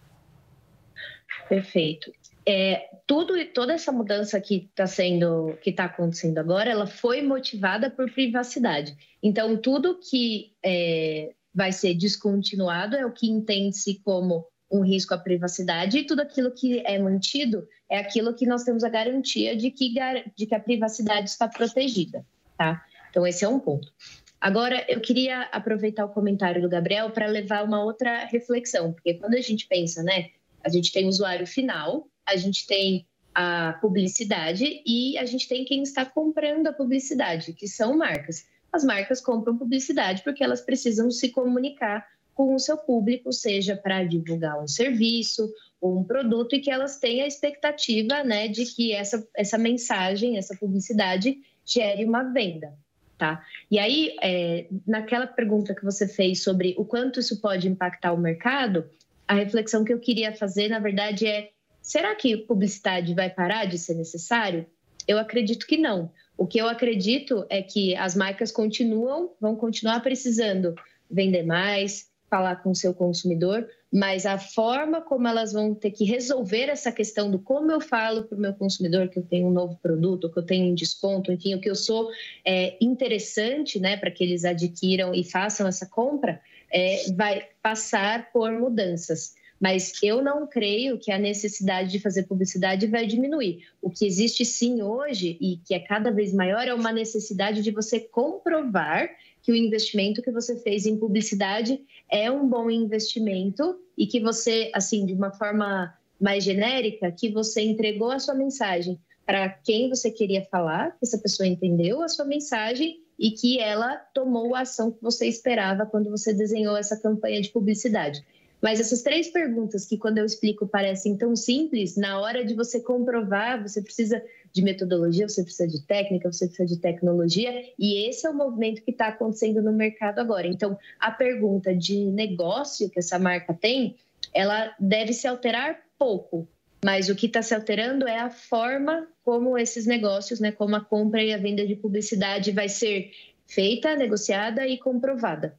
Perfeito. 1.52 2.10
É, 2.48 2.88
tudo 3.06 3.36
e 3.36 3.44
toda 3.44 3.74
essa 3.74 3.92
mudança 3.92 4.40
que 4.40 4.70
está 4.70 4.86
sendo, 4.86 5.54
que 5.60 5.68
está 5.68 5.84
acontecendo 5.84 6.38
agora, 6.38 6.70
ela 6.70 6.86
foi 6.86 7.20
motivada 7.20 7.90
por 7.90 8.10
privacidade. 8.10 8.96
Então, 9.22 9.58
tudo 9.58 10.00
que 10.00 10.54
é, 10.64 11.34
vai 11.54 11.70
ser 11.70 11.92
descontinuado 11.92 12.96
é 12.96 13.04
o 13.04 13.12
que 13.12 13.28
entende-se 13.30 14.00
como 14.02 14.46
um 14.70 14.80
risco 14.80 15.12
à 15.12 15.18
privacidade 15.18 15.98
e 15.98 16.06
tudo 16.06 16.22
aquilo 16.22 16.50
que 16.52 16.82
é 16.86 16.98
mantido 16.98 17.68
é 17.90 17.98
aquilo 17.98 18.34
que 18.34 18.46
nós 18.46 18.64
temos 18.64 18.82
a 18.82 18.88
garantia 18.88 19.54
de 19.54 19.70
que, 19.70 19.92
de 20.34 20.46
que 20.46 20.54
a 20.54 20.60
privacidade 20.60 21.28
está 21.28 21.46
protegida, 21.46 22.24
tá? 22.56 22.82
Então, 23.10 23.26
esse 23.26 23.44
é 23.44 23.48
um 23.48 23.60
ponto. 23.60 23.92
Agora, 24.40 24.86
eu 24.88 25.02
queria 25.02 25.42
aproveitar 25.52 26.06
o 26.06 26.08
comentário 26.08 26.62
do 26.62 26.68
Gabriel 26.70 27.10
para 27.10 27.26
levar 27.26 27.62
uma 27.62 27.84
outra 27.84 28.24
reflexão, 28.24 28.94
porque 28.94 29.12
quando 29.12 29.34
a 29.34 29.40
gente 29.42 29.68
pensa, 29.68 30.02
né, 30.02 30.30
a 30.64 30.68
gente 30.68 30.92
tem 30.92 31.04
o 31.04 31.08
usuário 31.08 31.46
final, 31.46 32.08
a 32.26 32.36
gente 32.36 32.66
tem 32.66 33.06
a 33.34 33.78
publicidade 33.80 34.82
e 34.86 35.16
a 35.18 35.24
gente 35.24 35.48
tem 35.48 35.64
quem 35.64 35.82
está 35.82 36.04
comprando 36.04 36.66
a 36.66 36.72
publicidade, 36.72 37.52
que 37.52 37.66
são 37.66 37.96
marcas. 37.96 38.46
As 38.72 38.84
marcas 38.84 39.20
compram 39.20 39.56
publicidade 39.56 40.22
porque 40.22 40.44
elas 40.44 40.60
precisam 40.60 41.10
se 41.10 41.30
comunicar 41.30 42.06
com 42.34 42.54
o 42.54 42.58
seu 42.58 42.78
público, 42.78 43.32
seja 43.32 43.76
para 43.76 44.04
divulgar 44.04 44.62
um 44.62 44.68
serviço 44.68 45.52
ou 45.80 45.98
um 45.98 46.04
produto, 46.04 46.54
e 46.54 46.60
que 46.60 46.70
elas 46.70 46.98
têm 46.98 47.22
a 47.22 47.26
expectativa 47.26 48.22
né, 48.22 48.48
de 48.48 48.64
que 48.64 48.92
essa, 48.92 49.26
essa 49.36 49.58
mensagem, 49.58 50.38
essa 50.38 50.56
publicidade 50.56 51.38
gere 51.64 52.04
uma 52.04 52.22
venda. 52.22 52.72
Tá? 53.18 53.44
E 53.70 53.78
aí, 53.78 54.16
é, 54.22 54.66
naquela 54.86 55.26
pergunta 55.26 55.74
que 55.74 55.84
você 55.84 56.08
fez 56.08 56.42
sobre 56.42 56.74
o 56.76 56.84
quanto 56.84 57.20
isso 57.20 57.40
pode 57.40 57.68
impactar 57.68 58.12
o 58.12 58.18
mercado, 58.18 58.88
a 59.26 59.34
reflexão 59.34 59.84
que 59.84 59.92
eu 59.92 59.98
queria 59.98 60.34
fazer, 60.34 60.68
na 60.68 60.78
verdade, 60.78 61.26
é: 61.26 61.50
será 61.80 62.14
que 62.14 62.36
publicidade 62.36 63.14
vai 63.14 63.30
parar 63.30 63.64
de 63.64 63.78
ser 63.78 63.94
necessário? 63.94 64.66
Eu 65.06 65.18
acredito 65.18 65.66
que 65.66 65.76
não. 65.76 66.10
O 66.36 66.46
que 66.46 66.58
eu 66.58 66.68
acredito 66.68 67.44
é 67.48 67.62
que 67.62 67.94
as 67.96 68.16
marcas 68.16 68.50
continuam, 68.50 69.32
vão 69.40 69.54
continuar 69.54 70.00
precisando 70.00 70.74
vender 71.10 71.44
mais, 71.44 72.10
falar 72.32 72.56
com 72.56 72.70
o 72.70 72.74
seu 72.74 72.94
consumidor, 72.94 73.68
mas 73.92 74.24
a 74.24 74.38
forma 74.38 75.02
como 75.02 75.28
elas 75.28 75.52
vão 75.52 75.74
ter 75.74 75.90
que 75.90 76.02
resolver 76.04 76.70
essa 76.70 76.90
questão 76.90 77.30
do 77.30 77.38
como 77.38 77.70
eu 77.70 77.78
falo 77.78 78.24
para 78.24 78.38
o 78.38 78.40
meu 78.40 78.54
consumidor 78.54 79.10
que 79.10 79.18
eu 79.18 79.22
tenho 79.22 79.48
um 79.48 79.52
novo 79.52 79.78
produto, 79.82 80.32
que 80.32 80.38
eu 80.38 80.42
tenho 80.42 80.72
um 80.72 80.74
desconto, 80.74 81.30
enfim, 81.30 81.54
o 81.54 81.60
que 81.60 81.68
eu 81.68 81.74
sou 81.74 82.10
é, 82.42 82.78
interessante 82.80 83.78
né, 83.78 83.98
para 83.98 84.10
que 84.10 84.24
eles 84.24 84.46
adquiram 84.46 85.14
e 85.14 85.22
façam 85.22 85.66
essa 85.68 85.84
compra, 85.84 86.40
é, 86.72 87.04
vai 87.14 87.46
passar 87.62 88.32
por 88.32 88.50
mudanças. 88.52 89.34
Mas 89.60 89.92
eu 90.02 90.22
não 90.24 90.46
creio 90.46 90.98
que 90.98 91.12
a 91.12 91.18
necessidade 91.18 91.90
de 91.92 92.00
fazer 92.00 92.24
publicidade 92.24 92.88
vai 92.88 93.06
diminuir. 93.06 93.64
O 93.80 93.90
que 93.90 94.04
existe 94.04 94.44
sim 94.44 94.82
hoje 94.82 95.38
e 95.40 95.58
que 95.64 95.72
é 95.74 95.78
cada 95.78 96.10
vez 96.10 96.34
maior 96.34 96.66
é 96.66 96.74
uma 96.74 96.90
necessidade 96.90 97.62
de 97.62 97.70
você 97.70 98.00
comprovar 98.00 99.08
que 99.40 99.52
o 99.52 99.56
investimento 99.56 100.22
que 100.22 100.32
você 100.32 100.56
fez 100.56 100.86
em 100.86 100.96
publicidade 100.96 101.80
é 102.10 102.30
um 102.30 102.48
bom 102.48 102.70
investimento 102.70 103.78
e 103.96 104.06
que 104.06 104.20
você, 104.20 104.70
assim, 104.74 105.04
de 105.04 105.12
uma 105.12 105.32
forma 105.32 105.92
mais 106.20 106.42
genérica, 106.44 107.12
que 107.12 107.28
você 107.28 107.60
entregou 107.60 108.10
a 108.10 108.18
sua 108.18 108.34
mensagem 108.34 108.98
para 109.26 109.48
quem 109.48 109.88
você 109.88 110.10
queria 110.10 110.44
falar, 110.44 110.92
que 110.92 111.04
essa 111.04 111.18
pessoa 111.18 111.46
entendeu 111.46 112.02
a 112.02 112.08
sua 112.08 112.24
mensagem 112.24 113.01
e 113.22 113.30
que 113.30 113.60
ela 113.60 113.94
tomou 114.12 114.52
a 114.52 114.62
ação 114.62 114.90
que 114.90 115.00
você 115.00 115.28
esperava 115.28 115.86
quando 115.86 116.10
você 116.10 116.34
desenhou 116.34 116.76
essa 116.76 116.96
campanha 116.96 117.40
de 117.40 117.50
publicidade. 117.50 118.20
Mas 118.60 118.80
essas 118.80 119.00
três 119.00 119.28
perguntas 119.28 119.86
que, 119.86 119.96
quando 119.96 120.18
eu 120.18 120.24
explico, 120.24 120.66
parecem 120.66 121.16
tão 121.16 121.36
simples, 121.36 121.96
na 121.96 122.20
hora 122.20 122.44
de 122.44 122.52
você 122.52 122.80
comprovar, 122.80 123.62
você 123.62 123.80
precisa 123.80 124.20
de 124.52 124.60
metodologia, 124.60 125.28
você 125.28 125.44
precisa 125.44 125.68
de 125.68 125.82
técnica, 125.82 126.32
você 126.32 126.46
precisa 126.46 126.66
de 126.66 126.80
tecnologia, 126.80 127.52
e 127.78 128.08
esse 128.08 128.26
é 128.26 128.30
o 128.30 128.34
movimento 128.34 128.82
que 128.82 128.90
está 128.90 129.06
acontecendo 129.06 129.62
no 129.62 129.72
mercado 129.72 130.18
agora. 130.18 130.48
Então, 130.48 130.76
a 130.98 131.12
pergunta 131.12 131.72
de 131.72 132.04
negócio 132.06 132.90
que 132.90 132.98
essa 132.98 133.20
marca 133.20 133.54
tem, 133.54 133.94
ela 134.34 134.74
deve 134.80 135.12
se 135.12 135.28
alterar 135.28 135.78
pouco, 135.96 136.48
mas 136.84 137.08
o 137.08 137.14
que 137.14 137.26
está 137.26 137.42
se 137.42 137.54
alterando 137.54 138.08
é 138.08 138.18
a 138.18 138.30
forma 138.30 139.06
como 139.24 139.56
esses 139.56 139.86
negócios, 139.86 140.40
né, 140.40 140.50
como 140.50 140.74
a 140.74 140.80
compra 140.80 141.22
e 141.22 141.32
a 141.32 141.38
venda 141.38 141.66
de 141.66 141.76
publicidade 141.76 142.50
vai 142.50 142.68
ser 142.68 143.12
feita, 143.46 143.94
negociada 143.94 144.66
e 144.66 144.78
comprovada. 144.78 145.56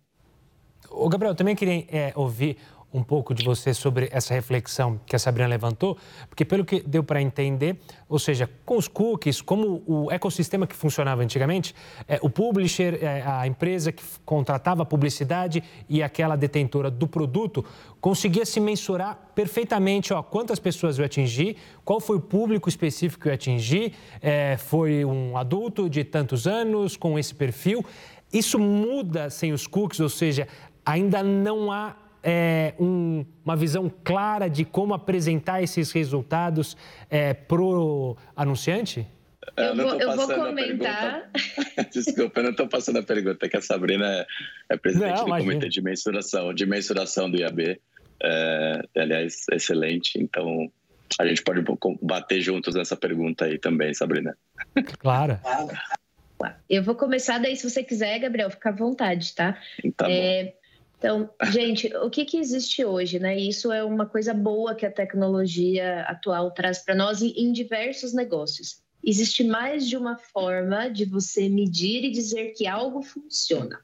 O 0.89 1.07
Gabriel, 1.07 1.33
também 1.33 1.55
queria 1.55 1.85
é, 1.89 2.13
ouvir 2.15 2.57
um 2.93 3.03
pouco 3.03 3.33
de 3.33 3.43
você 3.43 3.73
sobre 3.73 4.07
essa 4.11 4.33
reflexão 4.33 4.99
que 5.05 5.15
a 5.15 5.19
Sabrina 5.19 5.47
levantou, 5.47 5.97
porque 6.29 6.45
pelo 6.45 6.63
que 6.63 6.81
deu 6.81 7.03
para 7.03 7.21
entender, 7.21 7.77
ou 8.07 8.19
seja, 8.19 8.49
com 8.65 8.77
os 8.77 8.87
cookies, 8.87 9.41
como 9.41 9.81
o 9.87 10.11
ecossistema 10.11 10.67
que 10.67 10.75
funcionava 10.75 11.23
antigamente, 11.23 11.73
é, 12.07 12.19
o 12.21 12.29
publisher, 12.29 12.99
é, 13.01 13.23
a 13.25 13.47
empresa 13.47 13.91
que 13.91 14.03
contratava 14.23 14.83
a 14.83 14.85
publicidade 14.85 15.63
e 15.89 16.03
aquela 16.03 16.35
detentora 16.35 16.91
do 16.91 17.07
produto 17.07 17.65
conseguia 17.99 18.45
se 18.45 18.59
mensurar 18.59 19.31
perfeitamente, 19.33 20.13
ó, 20.13 20.21
quantas 20.21 20.59
pessoas 20.59 20.99
eu 20.99 21.05
atingi, 21.05 21.57
qual 21.83 21.99
foi 21.99 22.17
o 22.17 22.21
público 22.21 22.69
específico 22.69 23.23
que 23.23 23.29
eu 23.29 23.33
atingi, 23.33 23.93
é, 24.21 24.57
foi 24.57 25.03
um 25.03 25.35
adulto 25.37 25.89
de 25.89 26.03
tantos 26.03 26.45
anos 26.45 26.95
com 26.95 27.17
esse 27.17 27.33
perfil. 27.33 27.83
Isso 28.31 28.59
muda 28.59 29.29
sem 29.29 29.53
os 29.53 29.65
cookies, 29.67 29.99
ou 29.99 30.09
seja, 30.09 30.47
ainda 30.85 31.23
não 31.23 31.71
há 31.71 31.95
é, 32.23 32.73
um, 32.79 33.25
uma 33.43 33.55
visão 33.55 33.91
clara 34.03 34.49
de 34.49 34.63
como 34.63 34.93
apresentar 34.93 35.61
esses 35.61 35.91
resultados 35.91 36.77
é, 37.09 37.33
para 37.33 37.61
o 37.61 38.17
anunciante? 38.35 39.05
Eu, 39.57 39.65
eu, 39.65 39.75
vou, 39.75 39.99
eu 39.99 40.15
vou, 40.15 40.27
comentar. 40.33 41.29
Desculpa, 41.91 42.39
eu 42.39 42.43
não 42.43 42.51
estou 42.51 42.67
passando 42.67 42.99
a 42.99 43.03
pergunta, 43.03 43.47
que 43.49 43.57
a 43.57 43.61
Sabrina 43.61 44.07
é, 44.07 44.25
é 44.69 44.77
presidente 44.77 45.17
não, 45.17 45.23
do 45.23 45.27
imagina. 45.27 45.51
Comitê 45.51 45.69
de 45.69 45.81
Mensuração, 45.81 46.53
de 46.53 46.65
Mensuração 46.65 47.29
do 47.29 47.37
IAB. 47.37 47.79
É, 48.23 48.81
aliás, 48.95 49.45
excelente. 49.51 50.17
Então, 50.17 50.71
a 51.19 51.27
gente 51.27 51.43
pode 51.43 51.63
bater 52.01 52.41
juntos 52.41 52.73
nessa 52.73 52.95
pergunta 52.95 53.45
aí 53.45 53.59
também, 53.59 53.93
Sabrina. 53.93 54.35
Claro. 54.97 55.39
Eu 56.69 56.83
vou 56.83 56.95
começar 56.95 57.37
daí, 57.37 57.55
se 57.55 57.69
você 57.69 57.83
quiser, 57.83 58.19
Gabriel, 58.19 58.49
fica 58.49 58.69
à 58.69 58.71
vontade, 58.73 59.33
tá? 59.35 59.57
Tá 59.95 60.09
é, 60.09 60.53
então, 61.03 61.29
gente, 61.51 61.93
o 61.97 62.09
que, 62.09 62.23
que 62.23 62.37
existe 62.37 62.85
hoje, 62.85 63.19
né? 63.19 63.37
Isso 63.37 63.73
é 63.73 63.83
uma 63.83 64.05
coisa 64.05 64.33
boa 64.33 64.73
que 64.73 64.85
a 64.85 64.91
tecnologia 64.91 65.99
atual 66.03 66.49
traz 66.51 66.79
para 66.79 66.95
nós 66.95 67.21
em 67.21 67.51
diversos 67.51 68.13
negócios. 68.13 68.81
Existe 69.03 69.43
mais 69.43 69.85
de 69.85 69.97
uma 69.97 70.17
forma 70.17 70.87
de 70.87 71.03
você 71.03 71.49
medir 71.49 72.05
e 72.05 72.09
dizer 72.09 72.53
que 72.53 72.65
algo 72.65 73.01
funciona. 73.01 73.81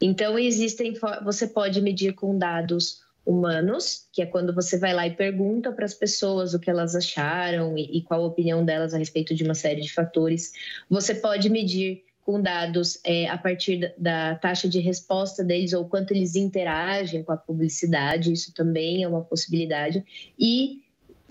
Então, 0.00 0.38
existem, 0.38 0.94
você 1.24 1.48
pode 1.48 1.82
medir 1.82 2.14
com 2.14 2.38
dados 2.38 3.00
humanos, 3.26 4.06
que 4.12 4.22
é 4.22 4.26
quando 4.26 4.54
você 4.54 4.78
vai 4.78 4.94
lá 4.94 5.08
e 5.08 5.16
pergunta 5.16 5.72
para 5.72 5.86
as 5.86 5.94
pessoas 5.94 6.54
o 6.54 6.60
que 6.60 6.70
elas 6.70 6.94
acharam 6.94 7.76
e, 7.76 7.98
e, 7.98 8.02
qual 8.02 8.22
a 8.22 8.26
opinião 8.28 8.64
delas 8.64 8.94
a 8.94 8.98
respeito 8.98 9.34
de 9.34 9.42
uma 9.42 9.56
série 9.56 9.80
de 9.80 9.92
fatores. 9.92 10.52
Você 10.88 11.16
pode 11.16 11.50
medir 11.50 12.04
com 12.28 12.42
dados 12.42 13.00
é, 13.04 13.26
a 13.26 13.38
partir 13.38 13.94
da, 13.96 14.34
taxa 14.34 14.68
de 14.68 14.80
resposta 14.80 15.42
deles 15.42 15.72
ou 15.72 15.88
quanto 15.88 16.10
eles 16.10 16.36
interagem 16.36 17.22
com 17.22 17.32
a 17.32 17.38
publicidade, 17.38 18.30
isso 18.30 18.52
também 18.52 19.02
é 19.02 19.08
uma 19.08 19.24
possibilidade. 19.24 20.04
E, 20.38 20.82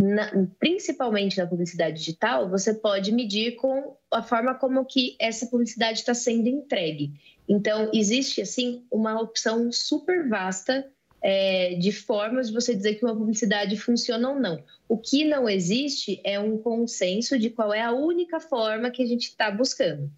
na, 0.01 0.31
principalmente 0.59 1.37
na 1.37 1.45
publicidade 1.45 1.99
digital, 1.99 2.49
você 2.49 2.73
pode 2.73 3.11
medir 3.11 3.57
com 3.57 3.95
a 4.09 4.23
forma 4.23 4.55
como 4.55 4.83
que 4.85 5.15
essa 5.19 5.45
publicidade 5.45 5.99
está 5.99 6.15
sendo 6.15 6.47
entregue. 6.47 7.13
Então, 7.47 7.91
existe, 7.93 8.41
assim, 8.41 8.83
uma 8.91 9.21
opção 9.21 9.71
super 9.71 10.27
vasta 10.27 10.83
é, 11.21 11.75
de 11.75 11.91
formas 11.91 12.47
de 12.47 12.55
você 12.55 12.73
dizer 12.73 12.95
que 12.95 13.05
uma 13.05 13.15
publicidade 13.15 13.77
funciona 13.77 14.29
ou 14.31 14.39
não. 14.39 14.63
O 14.89 14.97
que 14.97 15.23
não 15.23 15.47
existe 15.47 16.19
é 16.23 16.39
um 16.39 16.57
consenso 16.57 17.37
de 17.37 17.51
qual 17.51 17.71
é 17.71 17.83
a 17.83 17.91
única 17.91 18.39
forma 18.39 18.89
que 18.89 19.03
a 19.03 19.05
gente 19.05 19.27
está 19.27 19.51
buscando. 19.51 20.11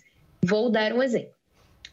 Vou 0.44 0.70
dar 0.70 0.94
um 0.94 1.04
exemplo. 1.04 1.34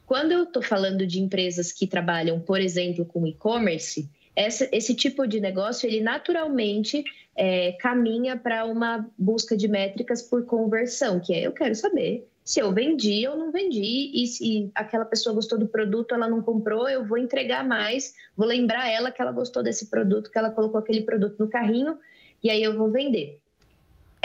Quando 0.07 0.33
eu 0.33 0.45
estou 0.45 0.62
falando 0.62 1.07
de 1.07 1.21
empresas 1.21 1.73
que 1.73 1.87
trabalham, 1.87 2.41
por 2.41 2.61
exemplo, 2.61 3.05
com 3.05 3.26
e-commerce, 3.26 4.09
esse 4.37 4.95
tipo 4.95 5.26
de 5.26 5.41
negócio 5.41 5.87
ele 5.87 6.00
naturalmente 6.00 7.03
é, 7.35 7.73
caminha 7.73 8.37
para 8.37 8.65
uma 8.67 9.09
busca 9.19 9.57
de 9.57 9.67
métricas 9.67 10.23
por 10.23 10.45
conversão, 10.45 11.19
que 11.19 11.35
é 11.35 11.41
eu 11.47 11.53
quero 11.53 11.75
saber 11.75 12.29
se 12.47 12.61
eu 12.61 12.73
vendi 12.73 13.26
ou 13.26 13.37
não 13.37 13.50
vendi, 13.50 14.12
e 14.15 14.25
se 14.25 14.71
aquela 14.73 15.05
pessoa 15.05 15.35
gostou 15.35 15.59
do 15.59 15.67
produto, 15.67 16.15
ela 16.15 16.29
não 16.29 16.41
comprou, 16.41 16.88
eu 16.88 17.05
vou 17.05 17.19
entregar 17.19 17.67
mais, 17.67 18.15
vou 18.37 18.47
lembrar 18.47 18.88
ela 18.88 19.11
que 19.11 19.21
ela 19.21 19.33
gostou 19.33 19.65
desse 19.65 19.91
produto, 19.91 20.31
que 20.31 20.38
ela 20.38 20.53
colocou 20.53 20.79
aquele 20.79 21.00
produto 21.00 21.35
no 21.41 21.49
carrinho, 21.49 21.99
e 22.41 22.49
aí 22.49 22.62
eu 22.62 22.79
vou 22.79 22.88
vender. 22.88 23.41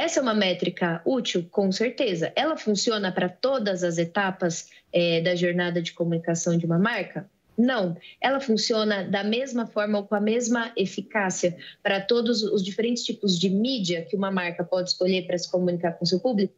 Essa 0.02 0.20
é 0.20 0.24
uma 0.24 0.34
métrica 0.34 1.00
útil? 1.06 1.48
Com 1.52 1.72
certeza. 1.72 2.34
Ela 2.36 2.58
funciona 2.58 3.12
para 3.12 3.30
todas 3.30 3.84
as 3.84 4.00
etapas 4.00 4.68
é, 4.92 5.22
da 5.22 5.36
jornada 5.36 5.80
de 5.80 5.94
comunicação 5.94 6.58
de 6.58 6.66
uma 6.66 6.80
marca? 6.80 7.30
Não. 7.56 7.96
Ela 8.20 8.40
funciona 8.40 9.04
da 9.04 9.24
mesma 9.24 9.68
forma 9.68 10.00
ou 10.00 10.08
com 10.08 10.16
a 10.16 10.20
mesma 10.20 10.74
eficácia 10.76 11.56
para 11.84 12.02
todos 12.02 12.42
os 12.42 12.64
diferentes 12.64 13.04
tipos 13.04 13.38
de 13.38 13.48
mídia 13.48 14.04
que 14.04 14.16
uma 14.16 14.32
marca 14.32 14.64
pode 14.64 14.90
escolher 14.90 15.28
para 15.28 15.38
se 15.38 15.52
comunicar 15.52 15.92
com 15.92 16.04
seu 16.04 16.20
público? 16.20 16.56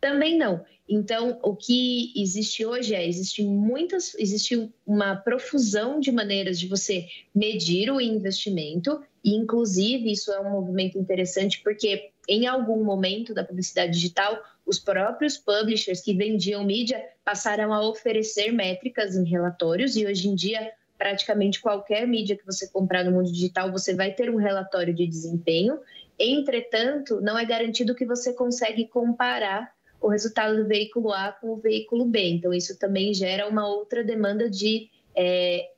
Também 0.00 0.38
não. 0.38 0.64
Então, 0.88 1.38
o 1.42 1.54
que 1.54 2.14
existe 2.16 2.64
hoje 2.64 2.94
é 2.94 3.06
existe 3.06 3.42
muitas, 3.42 4.14
existe 4.14 4.70
uma 4.86 5.16
profusão 5.16 6.00
de 6.00 6.10
maneiras 6.10 6.58
de 6.58 6.66
você 6.66 7.06
medir 7.34 7.90
o 7.90 8.00
investimento 8.00 9.02
e, 9.22 9.34
inclusive, 9.34 10.10
isso 10.10 10.32
é 10.32 10.40
um 10.40 10.52
movimento 10.52 10.96
interessante 10.96 11.60
porque 11.62 12.12
em 12.28 12.46
algum 12.46 12.82
momento 12.82 13.32
da 13.32 13.44
publicidade 13.44 13.92
digital, 13.92 14.42
os 14.64 14.78
próprios 14.78 15.36
publishers 15.38 16.00
que 16.00 16.14
vendiam 16.14 16.64
mídia 16.64 17.04
passaram 17.24 17.72
a 17.72 17.86
oferecer 17.86 18.50
métricas 18.50 19.14
em 19.14 19.24
relatórios 19.24 19.96
e 19.96 20.06
hoje 20.06 20.28
em 20.28 20.34
dia 20.34 20.72
praticamente 20.98 21.60
qualquer 21.60 22.06
mídia 22.06 22.36
que 22.36 22.44
você 22.44 22.66
comprar 22.68 23.04
no 23.04 23.12
mundo 23.12 23.30
digital, 23.30 23.70
você 23.70 23.94
vai 23.94 24.12
ter 24.12 24.30
um 24.30 24.36
relatório 24.36 24.94
de 24.94 25.06
desempenho. 25.06 25.78
Entretanto, 26.18 27.20
não 27.20 27.38
é 27.38 27.44
garantido 27.44 27.94
que 27.94 28.06
você 28.06 28.32
consegue 28.32 28.86
comparar 28.86 29.74
o 30.00 30.08
resultado 30.08 30.56
do 30.56 30.66
veículo 30.66 31.12
A 31.12 31.32
com 31.32 31.48
o 31.48 31.56
veículo 31.56 32.06
B. 32.06 32.30
Então, 32.30 32.52
isso 32.52 32.78
também 32.78 33.12
gera 33.12 33.46
uma 33.46 33.68
outra 33.68 34.02
demanda 34.02 34.48
de 34.48 34.88
é, 35.14 35.70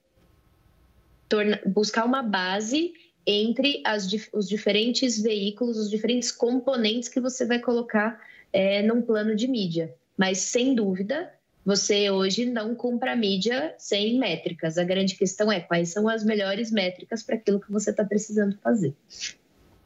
buscar 1.67 2.05
uma 2.05 2.23
base 2.23 2.93
entre 3.31 3.83
as, 3.85 4.09
os 4.33 4.49
diferentes 4.49 5.21
veículos, 5.21 5.77
os 5.77 5.91
diferentes 5.91 6.33
componentes 6.33 7.11
que 7.11 7.21
você 7.21 7.45
vai 7.45 7.59
colocar 7.59 8.19
é, 8.51 8.83
num 8.83 9.03
plano 9.03 9.37
de 9.37 9.47
mídia. 9.47 9.95
Mas, 10.17 10.39
sem 10.39 10.75
dúvida, 10.75 11.31
você 11.63 12.11
hoje 12.11 12.47
não 12.47 12.75
compra 12.75 13.15
mídia 13.15 13.75
sem 13.77 14.19
métricas. 14.19 14.79
A 14.79 14.85
grande 14.85 15.15
questão 15.15 15.53
é 15.53 15.61
quais 15.61 15.91
são 15.91 16.09
as 16.09 16.25
melhores 16.25 16.71
métricas 16.73 17.23
para 17.23 17.35
aquilo 17.35 17.61
que 17.61 17.71
você 17.71 17.91
está 17.91 18.03
precisando 18.03 18.57
fazer. 18.63 18.97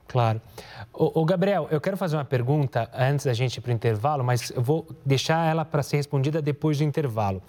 Claro. 0.06 0.40
O, 0.92 1.24
Gabriel, 1.24 1.68
eu 1.70 1.80
quero 1.80 1.96
fazer 1.96 2.16
uma 2.16 2.24
pergunta 2.24 2.88
antes 2.94 3.24
da 3.24 3.32
gente 3.32 3.56
ir 3.56 3.60
para 3.62 3.70
o 3.70 3.72
intervalo, 3.72 4.22
mas 4.22 4.50
eu 4.50 4.62
vou 4.62 4.86
deixar 5.06 5.50
ela 5.50 5.64
para 5.64 5.82
ser 5.82 5.96
respondida 5.96 6.42
depois 6.42 6.76
do 6.76 6.84
intervalo. 6.84 7.42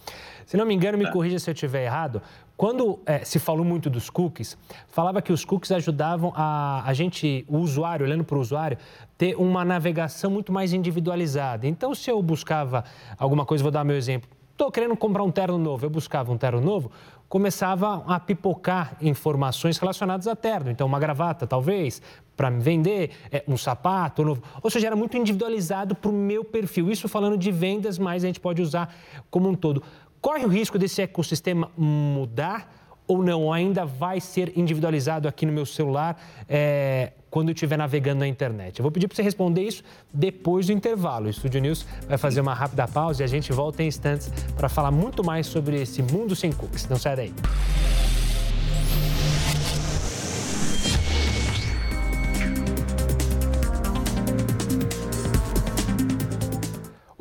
Se 0.45 0.56
não 0.56 0.65
me 0.65 0.73
engano, 0.73 0.97
me 0.97 1.03
tá. 1.03 1.12
corrija 1.12 1.38
se 1.39 1.49
eu 1.49 1.53
estiver 1.53 1.84
errado. 1.84 2.21
Quando 2.55 2.99
é, 3.05 3.25
se 3.25 3.39
falou 3.39 3.65
muito 3.65 3.89
dos 3.89 4.09
cookies, 4.09 4.57
falava 4.87 5.21
que 5.21 5.33
os 5.33 5.43
cookies 5.43 5.71
ajudavam 5.71 6.31
a, 6.35 6.83
a 6.85 6.93
gente, 6.93 7.43
o 7.47 7.57
usuário, 7.57 8.05
olhando 8.05 8.23
para 8.23 8.37
o 8.37 8.39
usuário, 8.39 8.77
ter 9.17 9.35
uma 9.35 9.65
navegação 9.65 10.29
muito 10.29 10.51
mais 10.51 10.71
individualizada. 10.71 11.67
Então, 11.67 11.95
se 11.95 12.09
eu 12.09 12.21
buscava 12.21 12.83
alguma 13.17 13.45
coisa, 13.45 13.63
vou 13.63 13.71
dar 13.71 13.83
meu 13.83 13.95
exemplo, 13.95 14.29
estou 14.51 14.71
querendo 14.71 14.95
comprar 14.95 15.23
um 15.23 15.31
terno 15.31 15.57
novo, 15.57 15.85
eu 15.85 15.89
buscava 15.89 16.31
um 16.31 16.37
terno 16.37 16.61
novo, 16.61 16.91
começava 17.27 18.03
a 18.05 18.19
pipocar 18.19 18.95
informações 19.01 19.79
relacionadas 19.79 20.27
a 20.27 20.35
terno. 20.35 20.69
Então, 20.69 20.85
uma 20.85 20.99
gravata, 20.99 21.47
talvez, 21.47 21.99
para 22.37 22.51
me 22.51 22.61
vender, 22.61 23.09
é, 23.31 23.43
um 23.47 23.57
sapato 23.57 24.23
novo. 24.23 24.43
Ou 24.61 24.69
seja, 24.69 24.85
era 24.85 24.95
muito 24.95 25.17
individualizado 25.17 25.95
para 25.95 26.11
o 26.11 26.13
meu 26.13 26.45
perfil. 26.45 26.91
Isso 26.91 27.09
falando 27.09 27.35
de 27.35 27.51
vendas, 27.51 27.97
mas 27.97 28.23
a 28.23 28.27
gente 28.27 28.39
pode 28.39 28.61
usar 28.61 28.93
como 29.31 29.49
um 29.49 29.55
todo. 29.55 29.81
Corre 30.23 30.45
o 30.45 30.47
risco 30.47 30.79
desse 30.79 31.01
ecossistema 31.01 31.69
mudar 31.77 32.73
ou 33.05 33.21
não? 33.21 33.51
Ainda 33.51 33.86
vai 33.86 34.21
ser 34.21 34.57
individualizado 34.57 35.27
aqui 35.27 35.45
no 35.45 35.51
meu 35.51 35.65
celular 35.65 36.17
é, 36.47 37.12
quando 37.29 37.49
eu 37.49 37.53
estiver 37.53 37.77
navegando 37.77 38.19
na 38.19 38.27
internet? 38.27 38.79
Eu 38.79 38.83
vou 38.83 38.91
pedir 38.91 39.09
para 39.09 39.17
você 39.17 39.21
responder 39.21 39.63
isso 39.63 39.83
depois 40.13 40.67
do 40.67 40.71
intervalo. 40.71 41.25
O 41.25 41.29
Estúdio 41.29 41.59
News 41.59 41.86
vai 42.07 42.17
fazer 42.17 42.39
uma 42.39 42.53
rápida 42.53 42.88
pausa 42.88 43.21
e 43.21 43.25
a 43.25 43.27
gente 43.27 43.51
volta 43.51 43.83
em 43.83 43.88
instantes 43.88 44.31
para 44.55 44.69
falar 44.69 44.91
muito 44.91 45.25
mais 45.25 45.45
sobre 45.45 45.81
esse 45.81 46.01
mundo 46.01 46.38
sem 46.38 46.53
cookies. 46.53 46.88
Não 46.88 46.97
sai 46.97 47.17
daí. 47.17 47.33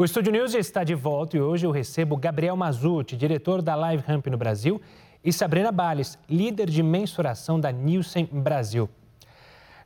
O 0.02 0.04
Estúdio 0.04 0.32
News 0.32 0.52
está 0.52 0.82
de 0.82 0.96
volta 0.96 1.36
e 1.36 1.40
hoje 1.40 1.64
eu 1.64 1.70
recebo 1.70 2.16
Gabriel 2.16 2.56
Mazuti, 2.56 3.16
diretor 3.16 3.62
da 3.62 3.76
Live 3.76 4.02
Ramp 4.04 4.26
no 4.26 4.36
Brasil, 4.36 4.82
e 5.24 5.32
Sabrina 5.32 5.70
Bales, 5.70 6.18
líder 6.28 6.68
de 6.68 6.82
mensuração 6.82 7.60
da 7.60 7.70
Nielsen 7.70 8.24
Brasil. 8.26 8.90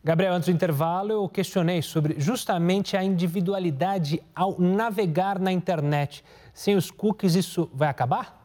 Gabriel, 0.03 0.33
antes 0.33 0.49
do 0.49 0.55
intervalo, 0.55 1.13
eu 1.13 1.29
questionei 1.29 1.83
sobre 1.83 2.19
justamente 2.19 2.97
a 2.97 3.05
individualidade 3.05 4.23
ao 4.35 4.59
navegar 4.59 5.39
na 5.39 5.53
internet. 5.53 6.25
Sem 6.55 6.77
os 6.77 6.91
cookies, 6.91 7.35
isso 7.35 7.71
vai 7.75 7.91
acabar? 7.91 8.43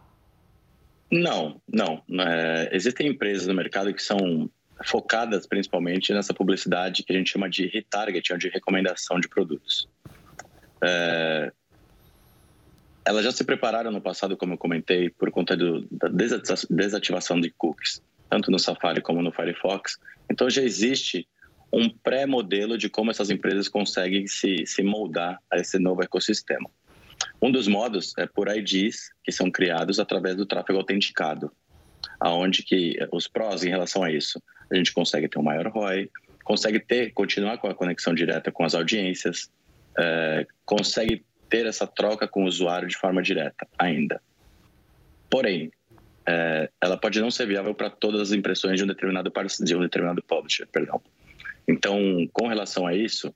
Não, 1.10 1.62
não. 1.65 2.03
É, 2.19 2.69
existem 2.73 3.07
empresas 3.07 3.47
no 3.47 3.53
mercado 3.53 3.93
que 3.93 4.03
são 4.03 4.49
focadas 4.84 5.47
principalmente 5.47 6.13
nessa 6.13 6.34
publicidade 6.34 7.01
que 7.03 7.13
a 7.13 7.15
gente 7.15 7.31
chama 7.31 7.49
de 7.49 7.67
retargeting, 7.67 8.34
ou 8.34 8.38
de 8.38 8.49
recomendação 8.49 9.21
de 9.21 9.29
produtos. 9.29 9.88
É, 10.84 11.53
elas 13.05 13.23
já 13.23 13.31
se 13.31 13.43
prepararam 13.43 13.91
no 13.91 14.01
passado, 14.01 14.37
como 14.37 14.53
eu 14.53 14.57
comentei, 14.57 15.09
por 15.09 15.31
conta 15.31 15.55
do, 15.57 15.87
da 15.91 16.07
desativação 16.69 17.39
de 17.39 17.49
cookies, 17.51 18.01
tanto 18.29 18.51
no 18.51 18.59
Safari 18.59 19.01
como 19.01 19.21
no 19.21 19.31
Firefox. 19.31 19.97
Então 20.29 20.49
já 20.49 20.61
existe 20.61 21.27
um 21.73 21.89
pré-modelo 21.89 22.77
de 22.77 22.89
como 22.89 23.11
essas 23.11 23.29
empresas 23.29 23.67
conseguem 23.67 24.27
se, 24.27 24.65
se 24.65 24.83
moldar 24.83 25.39
a 25.49 25.57
esse 25.57 25.79
novo 25.79 26.03
ecossistema. 26.03 26.69
Um 27.41 27.51
dos 27.51 27.67
modos 27.67 28.13
é 28.17 28.27
por 28.27 28.47
IDs 28.47 29.11
que 29.23 29.31
são 29.31 29.49
criados 29.49 29.99
através 29.99 30.35
do 30.35 30.45
tráfego 30.45 30.79
autenticado, 30.79 31.51
aonde 32.19 32.63
que 32.63 32.97
os 33.11 33.27
prós 33.27 33.63
em 33.63 33.69
relação 33.69 34.03
a 34.03 34.11
isso, 34.11 34.41
a 34.71 34.75
gente 34.75 34.93
consegue 34.93 35.27
ter 35.27 35.39
um 35.39 35.43
maior 35.43 35.67
ROI, 35.67 36.09
consegue 36.43 36.79
ter 36.79 37.11
continuar 37.13 37.57
com 37.57 37.67
a 37.67 37.75
conexão 37.75 38.13
direta 38.13 38.51
com 38.51 38.63
as 38.63 38.75
audiências, 38.75 39.49
é, 39.97 40.45
consegue 40.65 41.23
ter 41.51 41.65
essa 41.65 41.85
troca 41.85 42.27
com 42.27 42.45
o 42.45 42.47
usuário 42.47 42.87
de 42.87 42.97
forma 42.97 43.21
direta 43.21 43.67
ainda. 43.77 44.21
Porém, 45.29 45.69
é, 46.25 46.69
ela 46.79 46.97
pode 46.97 47.19
não 47.19 47.29
ser 47.29 47.45
viável 47.45 47.75
para 47.75 47.89
todas 47.89 48.21
as 48.21 48.31
impressões 48.31 48.77
de 48.77 48.83
um 48.85 48.87
determinado 48.87 49.31
de 49.59 49.75
um 49.75 49.81
determinado 49.81 50.23
publisher, 50.23 50.65
perdão. 50.71 51.01
Então, 51.67 51.99
com 52.31 52.47
relação 52.47 52.87
a 52.87 52.95
isso, 52.95 53.35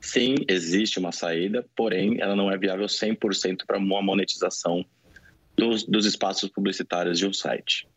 sim, 0.00 0.36
existe 0.48 0.98
uma 1.00 1.10
saída, 1.10 1.66
porém, 1.74 2.20
ela 2.20 2.36
não 2.36 2.50
é 2.50 2.56
viável 2.56 2.86
100% 2.86 3.66
para 3.66 3.78
uma 3.78 4.00
monetização 4.00 4.84
dos, 5.56 5.84
dos 5.84 6.06
espaços 6.06 6.48
publicitários 6.48 7.18
de 7.18 7.26
um 7.26 7.32
site. 7.32 7.88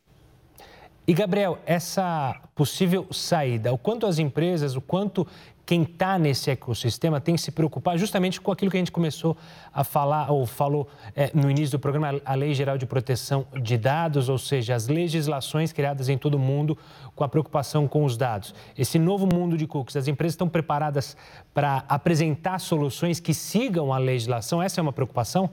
E, 1.10 1.14
Gabriel, 1.16 1.58
essa 1.66 2.40
possível 2.54 3.08
saída, 3.10 3.74
o 3.74 3.80
quanto 3.80 4.06
as 4.06 4.20
empresas, 4.20 4.76
o 4.76 4.82
quanto 4.82 5.26
quem 5.66 5.82
está 5.82 6.20
nesse 6.20 6.52
ecossistema 6.52 7.20
tem 7.20 7.34
que 7.34 7.42
se 7.42 7.50
preocupar 7.52 7.98
justamente 7.98 8.40
com 8.40 8.52
aquilo 8.52 8.70
que 8.70 8.78
a 8.78 8.80
gente 8.80 8.92
começou 8.92 9.36
a 9.74 9.84
falar, 9.84 10.32
ou 10.32 10.46
falou 10.46 10.88
é, 11.16 11.32
no 11.34 11.50
início 11.50 11.72
do 11.72 11.80
programa, 11.80 12.22
a 12.24 12.36
Lei 12.36 12.54
Geral 12.54 12.78
de 12.78 12.86
Proteção 12.86 13.48
de 13.60 13.76
Dados, 13.76 14.30
ou 14.30 14.38
seja, 14.38 14.76
as 14.76 14.88
legislações 14.88 15.74
criadas 15.74 16.10
em 16.10 16.18
todo 16.18 16.36
o 16.36 16.40
mundo 16.40 16.78
com 17.16 17.24
a 17.24 17.28
preocupação 17.28 17.88
com 17.88 18.06
os 18.06 18.16
dados. 18.16 18.54
Esse 18.78 19.00
novo 19.00 19.26
mundo 19.26 19.58
de 19.58 19.66
cookies, 19.66 19.96
as 19.96 20.08
empresas 20.08 20.34
estão 20.34 20.48
preparadas 20.48 21.18
para 21.56 21.86
apresentar 21.90 22.60
soluções 22.60 23.20
que 23.20 23.34
sigam 23.34 23.92
a 23.92 23.98
legislação? 23.98 24.62
Essa 24.62 24.80
é 24.80 24.84
uma 24.84 24.94
preocupação? 24.94 25.50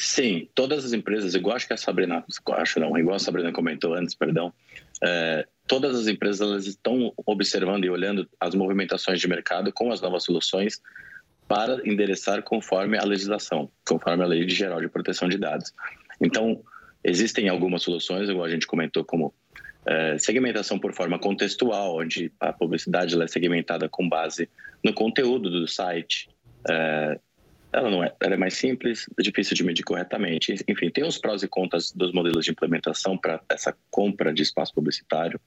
Sim, 0.00 0.48
todas 0.54 0.84
as 0.84 0.92
empresas, 0.92 1.34
igual 1.34 1.56
acho 1.56 1.66
que 1.66 1.72
a 1.72 1.76
Sabrina, 1.76 2.24
acho 2.52 2.78
não, 2.78 2.96
igual 2.96 3.16
a 3.16 3.18
Sabrina 3.18 3.50
comentou 3.50 3.94
antes, 3.94 4.14
perdão, 4.14 4.54
é, 5.04 5.44
todas 5.66 5.98
as 5.98 6.06
empresas 6.06 6.66
estão 6.66 7.12
observando 7.26 7.84
e 7.84 7.90
olhando 7.90 8.28
as 8.38 8.54
movimentações 8.54 9.20
de 9.20 9.26
mercado 9.26 9.72
com 9.72 9.90
as 9.90 10.00
novas 10.00 10.22
soluções 10.22 10.80
para 11.48 11.80
endereçar 11.84 12.44
conforme 12.44 12.96
a 12.96 13.04
legislação, 13.04 13.68
conforme 13.84 14.22
a 14.22 14.26
Lei 14.28 14.48
Geral 14.48 14.80
de 14.80 14.88
Proteção 14.88 15.28
de 15.28 15.36
Dados. 15.36 15.74
Então, 16.20 16.62
existem 17.02 17.48
algumas 17.48 17.82
soluções, 17.82 18.28
igual 18.28 18.44
a 18.44 18.50
gente 18.50 18.68
comentou, 18.68 19.04
como 19.04 19.34
é, 19.84 20.16
segmentação 20.16 20.78
por 20.78 20.92
forma 20.92 21.18
contextual, 21.18 21.96
onde 21.96 22.30
a 22.38 22.52
publicidade 22.52 23.20
é 23.20 23.26
segmentada 23.26 23.88
com 23.88 24.08
base 24.08 24.48
no 24.84 24.92
conteúdo 24.92 25.50
do 25.50 25.66
site, 25.66 26.28
é, 26.70 27.18
ela 27.72 27.90
não 27.90 28.02
é, 28.02 28.12
ela 28.20 28.34
é 28.34 28.36
mais 28.36 28.54
simples, 28.54 29.06
difícil 29.18 29.54
de 29.54 29.62
medir 29.62 29.82
corretamente. 29.82 30.54
Enfim, 30.66 30.90
tem 30.90 31.04
os 31.04 31.18
prós 31.18 31.42
e 31.42 31.48
contras 31.48 31.92
dos 31.92 32.12
modelos 32.12 32.44
de 32.44 32.50
implementação 32.50 33.16
para 33.16 33.40
essa 33.48 33.76
compra 33.90 34.32
de 34.32 34.42
espaço 34.42 34.72
publicitário. 34.72 35.40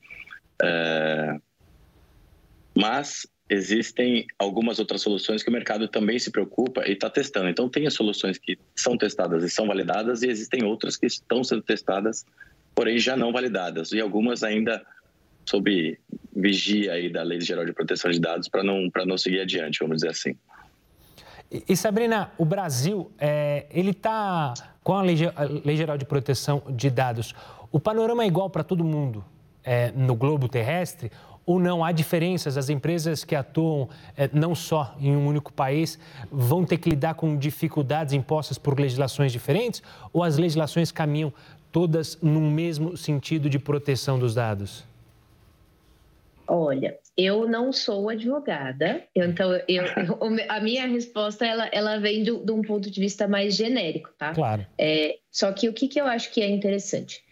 É... 0.62 1.40
Mas 2.76 3.28
existem 3.50 4.26
algumas 4.40 4.80
outras 4.80 5.02
soluções 5.02 5.44
que 5.44 5.50
o 5.50 5.54
mercado 5.54 5.88
também 5.88 6.18
se 6.18 6.32
preocupa 6.32 6.88
e 6.88 6.94
está 6.94 7.10
testando. 7.10 7.50
Então, 7.50 7.68
tem 7.68 7.86
as 7.86 7.94
soluções 7.94 8.38
que 8.38 8.58
são 8.76 8.98
testadas 8.98 9.44
e 9.44 9.50
são 9.50 9.68
validadas, 9.68 10.22
e 10.22 10.28
existem 10.28 10.64
outras 10.64 10.96
que 10.96 11.06
estão 11.06 11.44
sendo 11.44 11.62
testadas, 11.62 12.26
porém 12.74 12.98
já 12.98 13.18
não 13.18 13.34
validadas. 13.34 13.92
E 13.92 14.00
algumas 14.00 14.44
ainda 14.44 14.82
sob 15.46 16.00
vigia 16.34 16.94
aí 16.94 17.12
da 17.12 17.24
Lei 17.24 17.42
Geral 17.42 17.66
de 17.66 17.74
Proteção 17.74 18.10
de 18.10 18.22
Dados 18.22 18.48
para 18.48 18.64
não, 18.64 18.90
não 19.06 19.18
seguir 19.18 19.42
adiante, 19.42 19.80
vamos 19.80 19.98
dizer 19.98 20.10
assim. 20.10 20.38
E, 21.52 21.76
Sabrina, 21.76 22.32
o 22.38 22.46
Brasil, 22.46 23.12
é, 23.20 23.66
ele 23.70 23.92
está 23.92 24.54
com 24.82 24.94
a 24.94 25.02
lei, 25.02 25.18
a 25.36 25.44
lei, 25.44 25.76
Geral 25.76 25.98
de 25.98 26.06
Proteção 26.06 26.62
de 26.70 26.90
Dados. 26.90 27.36
O 27.70 27.80
panorama 27.80 28.24
é 28.24 28.28
igual 28.28 28.50
para 28.50 28.64
todo 28.64 28.86
mundo 28.86 29.24
é, 29.62 29.92
no 29.92 30.16
globo 30.16 30.48
terrestre? 30.48 31.12
Ou 31.46 31.60
não? 31.60 31.84
Há 31.84 31.92
diferenças? 31.92 32.56
As 32.56 32.70
empresas 32.70 33.26
que 33.26 33.36
atuam 33.36 33.90
é, 34.16 34.30
não 34.32 34.56
só 34.56 34.96
em 34.98 35.14
um 35.14 35.28
único 35.28 35.52
país 35.52 36.00
vão 36.32 36.64
ter 36.64 36.78
que 36.78 36.92
lidar 36.92 37.16
com 37.16 37.36
dificuldades 37.36 38.14
impostas 38.14 38.58
por 38.58 38.80
legislações 38.80 39.34
diferentes? 39.34 39.84
Ou 40.14 40.24
as 40.24 40.38
legislações 40.38 40.90
caminham 40.90 41.34
todas 41.70 42.18
no 42.22 42.40
mesmo 42.40 42.96
sentido 42.96 43.50
de 43.50 43.60
proteção 43.60 44.18
dos 44.18 44.34
dados? 44.34 44.86
Olha, 46.48 46.98
eu 47.24 47.48
não 47.48 47.72
sou 47.72 48.10
advogada, 48.10 49.04
então 49.16 49.52
eu, 49.68 49.84
a 50.50 50.60
minha 50.60 50.88
resposta 50.88 51.46
ela, 51.46 51.70
ela 51.72 51.98
vem 51.98 52.24
de, 52.24 52.32
de, 52.32 52.52
um 52.52 52.62
ponto 52.62 52.90
de 52.90 53.00
vista 53.00 53.28
mais 53.28 53.56
genérico, 53.56 54.10
tá? 54.18 54.34
Claro. 54.34 54.66
É, 54.78 55.18
só 55.30 55.52
que 55.52 55.68
o 55.70 55.74
que, 55.74 55.88
que 55.88 56.00
eu 56.00 56.06
acho 56.06 56.32
que 56.32 56.42
é 56.42 56.50
interessante? 56.50 57.24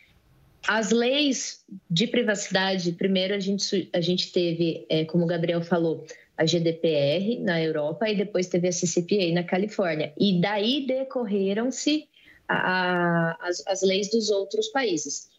As 0.67 0.91
leis 0.91 1.63
de 1.89 2.07
privacidade, 2.07 2.91
primeiro 2.91 3.33
a 3.33 3.39
gente, 3.39 3.89
a 3.93 4.01
gente 4.01 4.31
teve, 4.31 4.85
é, 4.89 5.05
como 5.05 5.23
o 5.23 5.27
Gabriel 5.27 5.61
falou, 5.61 6.05
a 6.37 6.45
GDPR 6.45 7.39
na 7.41 7.61
Europa 7.61 8.09
e 8.09 8.15
depois 8.15 8.47
teve 8.47 8.67
a 8.67 8.71
CCPA 8.71 9.33
na 9.33 9.43
Califórnia. 9.43 10.13
E 10.17 10.39
daí 10.39 10.85
decorreram-se 10.85 12.07
as, 12.47 13.63
as 13.67 13.81
leis 13.81 14.09
dos 14.09 14.29
outros 14.29 14.69
países 14.69 15.29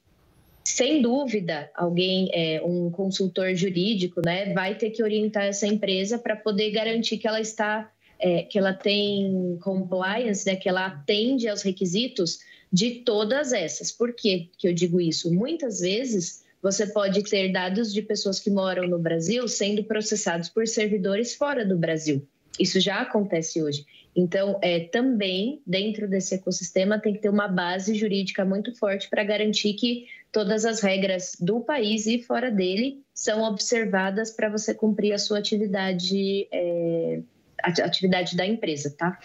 sem 0.70 1.02
dúvida, 1.02 1.70
alguém, 1.74 2.28
é, 2.33 2.62
um 2.62 2.90
consultor 2.90 3.54
jurídico, 3.54 4.20
né, 4.24 4.52
vai 4.52 4.74
ter 4.76 4.90
que 4.90 5.02
orientar 5.02 5.44
essa 5.44 5.66
empresa 5.66 6.18
para 6.18 6.37
poder 6.37 6.70
garantir 6.70 7.18
que 7.18 7.26
ela 7.26 7.40
está, 7.40 7.90
é, 8.18 8.42
que 8.42 8.59
ela 8.59 8.72
tem 8.72 9.59
compliance, 9.62 10.46
né, 10.46 10.56
que 10.56 10.68
ela 10.68 10.87
atende 10.87 11.48
aos 11.48 11.62
requisitos 11.62 12.38
de 12.72 12.96
todas 12.96 13.52
essas. 13.52 13.90
Por 13.90 14.14
que, 14.14 14.50
que 14.59 14.68
eu 14.68 14.72
digo 14.72 15.00
isso? 15.00 15.33
Muitas 15.33 15.80
vezes 15.80 16.44
você 16.62 16.87
pode 16.87 17.22
ter 17.24 17.50
dados 17.50 17.92
de 17.92 18.02
pessoas 18.02 18.38
que 18.38 18.50
moram 18.50 18.87
no 18.87 18.98
Brasil 18.98 19.48
sendo 19.48 19.83
processados 19.85 20.48
por 20.48 20.66
servidores 20.68 21.35
fora 21.35 21.64
do 21.64 21.76
Brasil. 21.76 22.26
Isso 22.59 22.78
já 22.78 23.00
acontece 23.00 23.62
hoje. 23.62 23.87
Então, 24.14 24.59
é, 24.61 24.80
também 24.80 25.62
dentro 25.66 26.09
desse 26.09 26.35
ecossistema 26.35 26.98
tem 26.98 27.14
que 27.14 27.20
ter 27.20 27.28
uma 27.28 27.48
base 27.48 27.94
jurídica 27.94 28.44
muito 28.44 28.74
forte 28.76 29.09
para 29.09 29.22
garantir 29.22 29.74
que 29.74 30.06
todas 30.33 30.64
as 30.64 30.81
regras 30.81 31.37
do 31.40 31.61
país 31.61 32.07
e 32.07 32.23
fora 32.23 32.51
dele 32.51 33.03
são 33.12 33.43
observadas 33.43 34.31
para 34.31 34.49
você 34.49 34.75
cumprir 34.75 35.12
a 35.12 35.19
sua 35.19 35.38
atividade, 35.38 36.49
é, 36.53 37.21
atividade 37.62 38.37
da 38.37 38.47
empresa, 38.47 38.95
tá? 38.97 39.19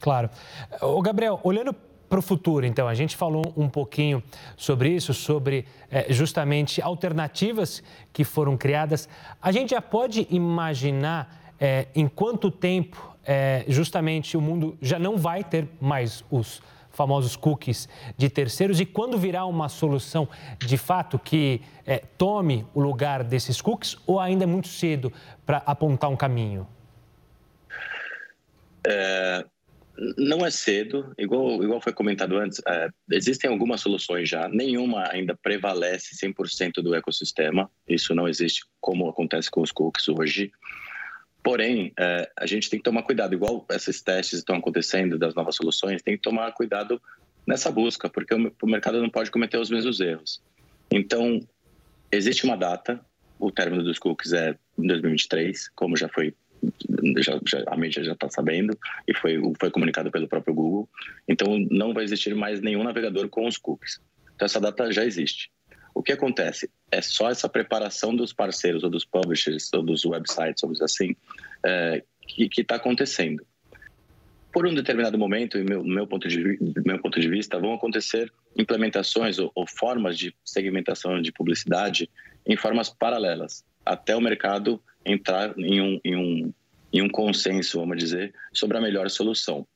Claro. 0.00 0.28
O 0.82 1.00
Gabriel, 1.00 1.40
olhando 1.42 1.74
para 2.08 2.18
o 2.18 2.22
futuro, 2.22 2.64
então, 2.64 2.86
a 2.86 2.94
gente 2.94 3.16
falou 3.16 3.52
um 3.56 3.68
pouquinho 3.68 4.22
sobre 4.56 4.90
isso, 4.90 5.12
sobre 5.12 5.66
é, 5.90 6.12
justamente 6.12 6.80
alternativas 6.80 7.82
que 8.12 8.22
foram 8.22 8.56
criadas. 8.56 9.08
A 9.40 9.50
gente 9.50 9.70
já 9.70 9.82
pode 9.82 10.26
imaginar 10.30 11.54
é, 11.58 11.88
em 11.94 12.06
quanto 12.06 12.50
tempo 12.50 13.16
é, 13.24 13.64
justamente 13.66 14.36
o 14.36 14.40
mundo 14.40 14.78
já 14.80 14.98
não 14.98 15.16
vai 15.16 15.42
ter 15.42 15.66
mais 15.80 16.24
os 16.30 16.62
famosos 16.96 17.36
cookies 17.36 17.88
de 18.16 18.28
terceiros 18.28 18.80
e 18.80 18.86
quando 18.86 19.18
virá 19.18 19.44
uma 19.44 19.68
solução 19.68 20.28
de 20.58 20.76
fato 20.76 21.18
que 21.18 21.60
é, 21.84 21.98
tome 21.98 22.66
o 22.74 22.80
lugar 22.80 23.22
desses 23.22 23.60
cookies 23.60 23.96
ou 24.06 24.18
ainda 24.18 24.44
é 24.44 24.46
muito 24.46 24.68
cedo 24.68 25.12
para 25.44 25.58
apontar 25.58 26.10
um 26.10 26.16
caminho? 26.16 26.66
É, 28.86 29.44
não 30.16 30.44
é 30.44 30.50
cedo, 30.50 31.12
igual, 31.18 31.62
igual 31.62 31.80
foi 31.80 31.92
comentado 31.92 32.36
antes, 32.36 32.60
é, 32.66 32.88
existem 33.10 33.50
algumas 33.50 33.80
soluções 33.80 34.28
já, 34.28 34.48
nenhuma 34.48 35.08
ainda 35.10 35.36
prevalece 35.36 36.14
100% 36.16 36.82
do 36.82 36.94
ecossistema, 36.94 37.70
isso 37.88 38.14
não 38.14 38.28
existe 38.28 38.64
como 38.80 39.08
acontece 39.08 39.50
com 39.50 39.60
os 39.62 39.72
cookies 39.72 40.08
hoje. 40.08 40.50
Porém, 41.46 41.92
é, 41.96 42.28
a 42.36 42.44
gente 42.44 42.68
tem 42.68 42.76
que 42.76 42.82
tomar 42.82 43.04
cuidado, 43.04 43.32
igual 43.32 43.64
esses 43.70 44.02
testes 44.02 44.40
estão 44.40 44.56
acontecendo 44.56 45.16
das 45.16 45.32
novas 45.32 45.54
soluções, 45.54 46.02
tem 46.02 46.16
que 46.16 46.22
tomar 46.22 46.50
cuidado 46.50 47.00
nessa 47.46 47.70
busca, 47.70 48.10
porque 48.10 48.34
o, 48.34 48.52
o 48.60 48.66
mercado 48.66 49.00
não 49.00 49.08
pode 49.08 49.30
cometer 49.30 49.56
os 49.56 49.70
mesmos 49.70 50.00
erros. 50.00 50.42
Então, 50.90 51.38
existe 52.10 52.44
uma 52.44 52.56
data, 52.56 53.00
o 53.38 53.52
término 53.52 53.84
dos 53.84 53.96
cookies 53.96 54.32
é 54.32 54.58
em 54.76 54.88
2023, 54.88 55.68
como 55.68 55.96
já 55.96 56.08
foi 56.08 56.34
já, 57.18 57.38
já, 57.46 57.62
a 57.68 57.76
mídia 57.76 58.02
já 58.02 58.14
está 58.14 58.28
sabendo 58.28 58.76
e 59.06 59.14
foi, 59.14 59.40
foi 59.60 59.70
comunicado 59.70 60.10
pelo 60.10 60.26
próprio 60.26 60.52
Google. 60.52 60.88
Então, 61.28 61.64
não 61.70 61.94
vai 61.94 62.02
existir 62.02 62.34
mais 62.34 62.60
nenhum 62.60 62.82
navegador 62.82 63.28
com 63.28 63.46
os 63.46 63.56
cookies. 63.56 64.00
Então, 64.34 64.46
essa 64.46 64.60
data 64.60 64.90
já 64.90 65.04
existe. 65.04 65.52
O 65.96 66.02
que 66.02 66.12
acontece? 66.12 66.70
É 66.90 67.00
só 67.00 67.30
essa 67.30 67.48
preparação 67.48 68.14
dos 68.14 68.30
parceiros 68.30 68.84
ou 68.84 68.90
dos 68.90 69.06
publishers 69.06 69.70
ou 69.72 69.82
dos 69.82 70.04
websites, 70.04 70.60
vamos 70.60 70.76
dizer 70.76 70.84
assim, 70.84 71.16
é, 71.64 72.04
que 72.20 72.50
está 72.60 72.74
acontecendo. 72.74 73.42
Por 74.52 74.66
um 74.66 74.74
determinado 74.74 75.16
momento, 75.16 75.56
meu, 75.64 75.82
meu, 75.82 76.06
ponto 76.06 76.28
de, 76.28 76.58
meu 76.84 76.98
ponto 76.98 77.18
de 77.18 77.26
vista, 77.30 77.58
vão 77.58 77.72
acontecer 77.72 78.30
implementações 78.58 79.38
ou, 79.38 79.50
ou 79.54 79.66
formas 79.66 80.18
de 80.18 80.36
segmentação 80.44 81.22
de 81.22 81.32
publicidade 81.32 82.10
em 82.44 82.58
formas 82.58 82.90
paralelas, 82.90 83.64
até 83.82 84.14
o 84.14 84.20
mercado 84.20 84.78
entrar 85.02 85.58
em 85.58 85.80
um, 85.80 86.00
em 86.04 86.14
um, 86.14 86.52
em 86.92 87.00
um 87.00 87.08
consenso, 87.08 87.80
vamos 87.80 87.96
dizer, 87.96 88.34
sobre 88.52 88.76
a 88.76 88.82
melhor 88.82 89.08
solução. 89.08 89.66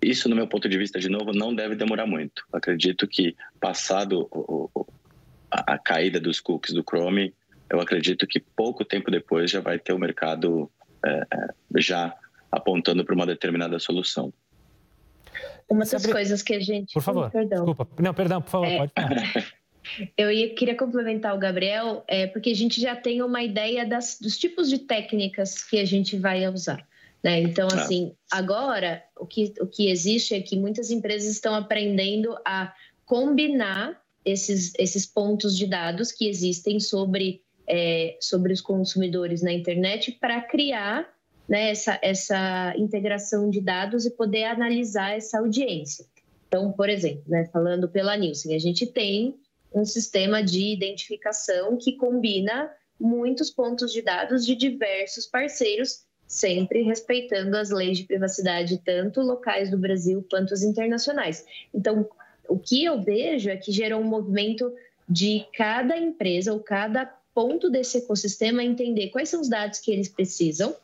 Isso, 0.00 0.28
no 0.28 0.36
meu 0.36 0.46
ponto 0.46 0.68
de 0.68 0.78
vista, 0.78 1.00
de 1.00 1.08
novo, 1.08 1.32
não 1.32 1.52
deve 1.52 1.74
demorar 1.74 2.06
muito. 2.06 2.44
Acredito 2.52 3.08
que, 3.08 3.34
passado 3.60 4.30
a, 5.50 5.74
a 5.74 5.78
caída 5.78 6.20
dos 6.20 6.40
cookies 6.40 6.74
do 6.74 6.82
Chrome, 6.82 7.34
eu 7.68 7.80
acredito 7.80 8.26
que 8.26 8.40
pouco 8.40 8.84
tempo 8.84 9.10
depois 9.10 9.50
já 9.50 9.60
vai 9.60 9.78
ter 9.78 9.92
o 9.92 9.98
mercado 9.98 10.70
é, 11.04 11.26
é, 11.32 11.48
já 11.76 12.14
apontando 12.50 13.04
para 13.04 13.14
uma 13.14 13.26
determinada 13.26 13.78
solução. 13.78 14.32
Uma 15.68 15.80
das 15.80 16.02
Sabe... 16.02 16.12
coisas 16.12 16.42
que 16.42 16.54
a 16.54 16.60
gente. 16.60 16.92
Por 16.92 17.02
favor, 17.02 17.30
perdão. 17.30 17.64
desculpa. 17.64 17.88
Não, 18.02 18.12
perdão, 18.12 18.42
por 18.42 18.50
favor, 18.50 18.66
é... 18.66 18.78
pode 18.78 18.92
falar. 18.92 19.52
Eu 20.16 20.30
ia, 20.30 20.54
queria 20.54 20.76
complementar 20.76 21.34
o 21.34 21.38
Gabriel, 21.38 22.04
é, 22.06 22.26
porque 22.26 22.50
a 22.50 22.54
gente 22.54 22.80
já 22.80 22.94
tem 22.94 23.22
uma 23.22 23.42
ideia 23.42 23.86
das, 23.86 24.18
dos 24.20 24.38
tipos 24.38 24.68
de 24.68 24.78
técnicas 24.78 25.64
que 25.64 25.78
a 25.78 25.84
gente 25.84 26.18
vai 26.18 26.46
usar. 26.48 26.86
Né? 27.22 27.40
Então, 27.40 27.66
ah. 27.72 27.74
assim, 27.74 28.14
agora 28.30 29.02
o 29.18 29.26
que, 29.26 29.54
o 29.60 29.66
que 29.66 29.90
existe 29.90 30.34
é 30.34 30.40
que 30.40 30.56
muitas 30.56 30.90
empresas 30.90 31.30
estão 31.30 31.54
aprendendo 31.54 32.36
a 32.44 32.72
combinar 33.04 34.00
esses, 34.24 34.72
esses 34.78 35.06
pontos 35.06 35.56
de 35.56 35.66
dados 35.66 36.12
que 36.12 36.28
existem 36.28 36.78
sobre, 36.78 37.42
é, 37.66 38.16
sobre 38.20 38.52
os 38.52 38.60
consumidores 38.60 39.42
na 39.42 39.52
internet 39.52 40.12
para 40.12 40.40
criar 40.40 41.08
né, 41.48 41.70
essa, 41.70 41.98
essa 42.02 42.74
integração 42.76 43.50
de 43.50 43.60
dados 43.60 44.06
e 44.06 44.10
poder 44.10 44.44
analisar 44.44 45.16
essa 45.16 45.38
audiência. 45.38 46.06
Então, 46.46 46.72
por 46.72 46.88
exemplo, 46.88 47.24
né, 47.26 47.48
falando 47.52 47.88
pela 47.88 48.16
Nielsen, 48.16 48.54
a 48.54 48.58
gente 48.58 48.86
tem 48.86 49.36
um 49.74 49.84
sistema 49.84 50.42
de 50.42 50.72
identificação 50.72 51.76
que 51.76 51.96
combina 51.96 52.70
muitos 52.98 53.50
pontos 53.50 53.92
de 53.92 54.02
dados 54.02 54.44
de 54.44 54.54
diversos 54.54 55.26
parceiros, 55.26 56.04
sempre 56.26 56.82
respeitando 56.82 57.56
as 57.56 57.70
leis 57.70 57.98
de 57.98 58.04
privacidade, 58.04 58.82
tanto 58.84 59.20
locais 59.20 59.70
do 59.70 59.78
Brasil 59.78 60.24
quanto 60.30 60.52
as 60.54 60.62
internacionais. 60.62 61.44
Então, 61.74 62.08
o 62.50 62.58
que 62.58 62.84
eu 62.84 63.00
vejo 63.00 63.48
é 63.48 63.56
que 63.56 63.70
gerou 63.70 64.00
um 64.00 64.08
movimento 64.08 64.74
de 65.08 65.46
cada 65.56 65.96
empresa 65.96 66.52
ou 66.52 66.58
cada 66.58 67.06
ponto 67.32 67.70
desse 67.70 67.98
ecossistema 67.98 68.64
entender 68.64 69.10
quais 69.10 69.28
são 69.28 69.40
os 69.40 69.48
dados 69.48 69.78
que 69.78 69.92
eles 69.92 70.08
precisam 70.08 70.74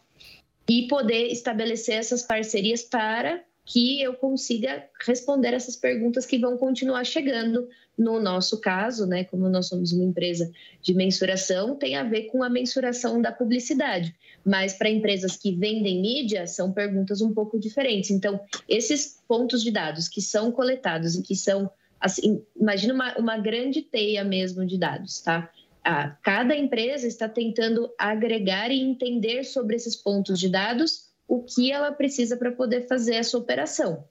e 0.68 0.86
poder 0.86 1.26
estabelecer 1.26 1.96
essas 1.96 2.22
parcerias 2.22 2.82
para 2.82 3.42
que 3.64 4.00
eu 4.00 4.14
consiga 4.14 4.88
responder 5.04 5.54
essas 5.54 5.74
perguntas 5.74 6.24
que 6.24 6.38
vão 6.38 6.56
continuar 6.56 7.04
chegando. 7.04 7.68
No 7.96 8.20
nosso 8.20 8.60
caso, 8.60 9.06
né, 9.06 9.24
como 9.24 9.48
nós 9.48 9.68
somos 9.68 9.92
uma 9.92 10.04
empresa 10.04 10.50
de 10.82 10.92
mensuração, 10.92 11.74
tem 11.74 11.96
a 11.96 12.04
ver 12.04 12.24
com 12.24 12.42
a 12.42 12.50
mensuração 12.50 13.22
da 13.22 13.32
publicidade. 13.32 14.14
Mas 14.44 14.74
para 14.74 14.90
empresas 14.90 15.36
que 15.36 15.52
vendem 15.52 16.00
mídia, 16.00 16.46
são 16.46 16.72
perguntas 16.72 17.22
um 17.22 17.32
pouco 17.32 17.58
diferentes. 17.58 18.10
Então, 18.10 18.38
esses 18.68 19.22
pontos 19.26 19.62
de 19.62 19.70
dados 19.70 20.08
que 20.08 20.20
são 20.20 20.52
coletados 20.52 21.14
e 21.14 21.22
que 21.22 21.34
são, 21.34 21.70
assim, 21.98 22.42
imagina 22.54 22.92
uma, 22.92 23.18
uma 23.18 23.38
grande 23.38 23.80
teia 23.80 24.22
mesmo 24.22 24.66
de 24.66 24.76
dados, 24.76 25.20
tá? 25.20 25.50
Ah, 25.82 26.16
cada 26.22 26.54
empresa 26.56 27.06
está 27.06 27.28
tentando 27.28 27.88
agregar 27.96 28.70
e 28.72 28.80
entender 28.80 29.44
sobre 29.44 29.76
esses 29.76 29.94
pontos 29.94 30.38
de 30.38 30.48
dados 30.48 31.06
o 31.28 31.42
que 31.42 31.70
ela 31.70 31.92
precisa 31.92 32.36
para 32.36 32.52
poder 32.52 32.86
fazer 32.88 33.14
essa 33.14 33.38
operação. 33.38 34.04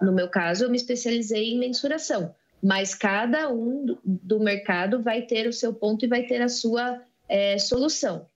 No 0.00 0.12
meu 0.12 0.28
caso, 0.28 0.64
eu 0.64 0.70
me 0.70 0.76
especializei 0.76 1.52
em 1.52 1.58
mensuração, 1.58 2.34
mas 2.66 2.96
cada 2.96 3.48
um 3.48 3.96
do 4.04 4.40
mercado 4.40 5.00
vai 5.00 5.22
ter 5.22 5.46
o 5.46 5.52
seu 5.52 5.72
ponto 5.72 6.04
e 6.04 6.08
vai 6.08 6.24
ter 6.24 6.42
a 6.42 6.48
sua 6.48 7.00
é, 7.28 7.56
solução. 7.58 8.26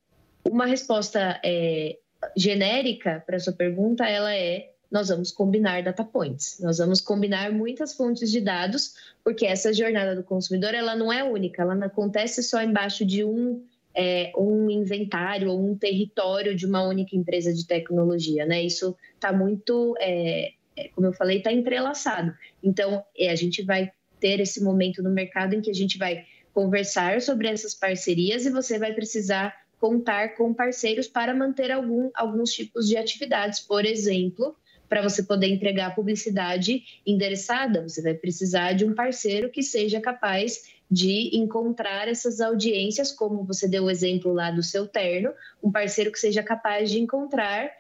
Uma 0.48 0.66
resposta 0.66 1.40
é, 1.44 1.98
genérica 2.36 3.24
para 3.26 3.40
sua 3.40 3.52
pergunta, 3.52 4.08
ela 4.08 4.32
é 4.32 4.70
nós 4.88 5.08
vamos 5.08 5.32
combinar 5.32 5.82
data 5.82 6.04
points. 6.04 6.60
Nós 6.60 6.78
vamos 6.78 7.00
combinar 7.00 7.50
muitas 7.50 7.94
fontes 7.94 8.30
de 8.30 8.40
dados, 8.40 8.94
porque 9.24 9.44
essa 9.44 9.72
jornada 9.72 10.14
do 10.14 10.22
consumidor 10.22 10.74
ela 10.74 10.94
não 10.94 11.12
é 11.12 11.24
única, 11.24 11.62
ela 11.62 11.74
não 11.74 11.88
acontece 11.88 12.40
só 12.40 12.62
embaixo 12.62 13.04
de 13.04 13.24
um 13.24 13.64
é, 13.92 14.30
um 14.38 14.70
inventário 14.70 15.50
ou 15.50 15.60
um 15.60 15.76
território 15.76 16.54
de 16.54 16.66
uma 16.66 16.86
única 16.86 17.16
empresa 17.16 17.52
de 17.52 17.66
tecnologia, 17.66 18.46
né? 18.46 18.62
Isso 18.62 18.96
está 19.12 19.32
muito, 19.32 19.96
é, 19.98 20.52
é, 20.76 20.88
como 20.94 21.08
eu 21.08 21.12
falei, 21.12 21.38
está 21.38 21.52
entrelaçado. 21.52 22.32
Então, 22.62 23.04
é, 23.18 23.30
a 23.30 23.34
gente 23.34 23.62
vai 23.62 23.90
ter 24.20 24.40
esse 24.40 24.62
momento 24.62 25.02
no 25.02 25.10
mercado 25.10 25.54
em 25.54 25.60
que 25.60 25.70
a 25.70 25.74
gente 25.74 25.98
vai 25.98 26.24
conversar 26.52 27.20
sobre 27.22 27.48
essas 27.48 27.74
parcerias 27.74 28.44
e 28.44 28.50
você 28.50 28.78
vai 28.78 28.92
precisar 28.92 29.54
contar 29.78 30.36
com 30.36 30.52
parceiros 30.52 31.08
para 31.08 31.34
manter 31.34 31.70
algum, 31.70 32.10
alguns 32.14 32.52
tipos 32.52 32.86
de 32.86 32.96
atividades, 32.96 33.60
por 33.60 33.84
exemplo, 33.86 34.54
para 34.88 35.02
você 35.02 35.22
poder 35.22 35.46
entregar 35.46 35.94
publicidade 35.94 36.82
endereçada, 37.06 37.80
você 37.80 38.02
vai 38.02 38.12
precisar 38.12 38.72
de 38.72 38.84
um 38.84 38.92
parceiro 38.92 39.48
que 39.48 39.62
seja 39.62 40.00
capaz 40.00 40.64
de 40.90 41.36
encontrar 41.36 42.08
essas 42.08 42.40
audiências, 42.40 43.12
como 43.12 43.44
você 43.44 43.68
deu 43.68 43.84
o 43.84 43.90
exemplo 43.90 44.32
lá 44.32 44.50
do 44.50 44.62
seu 44.62 44.88
terno, 44.88 45.32
um 45.62 45.70
parceiro 45.70 46.10
que 46.10 46.18
seja 46.18 46.42
capaz 46.42 46.90
de 46.90 46.98
encontrar 46.98 47.70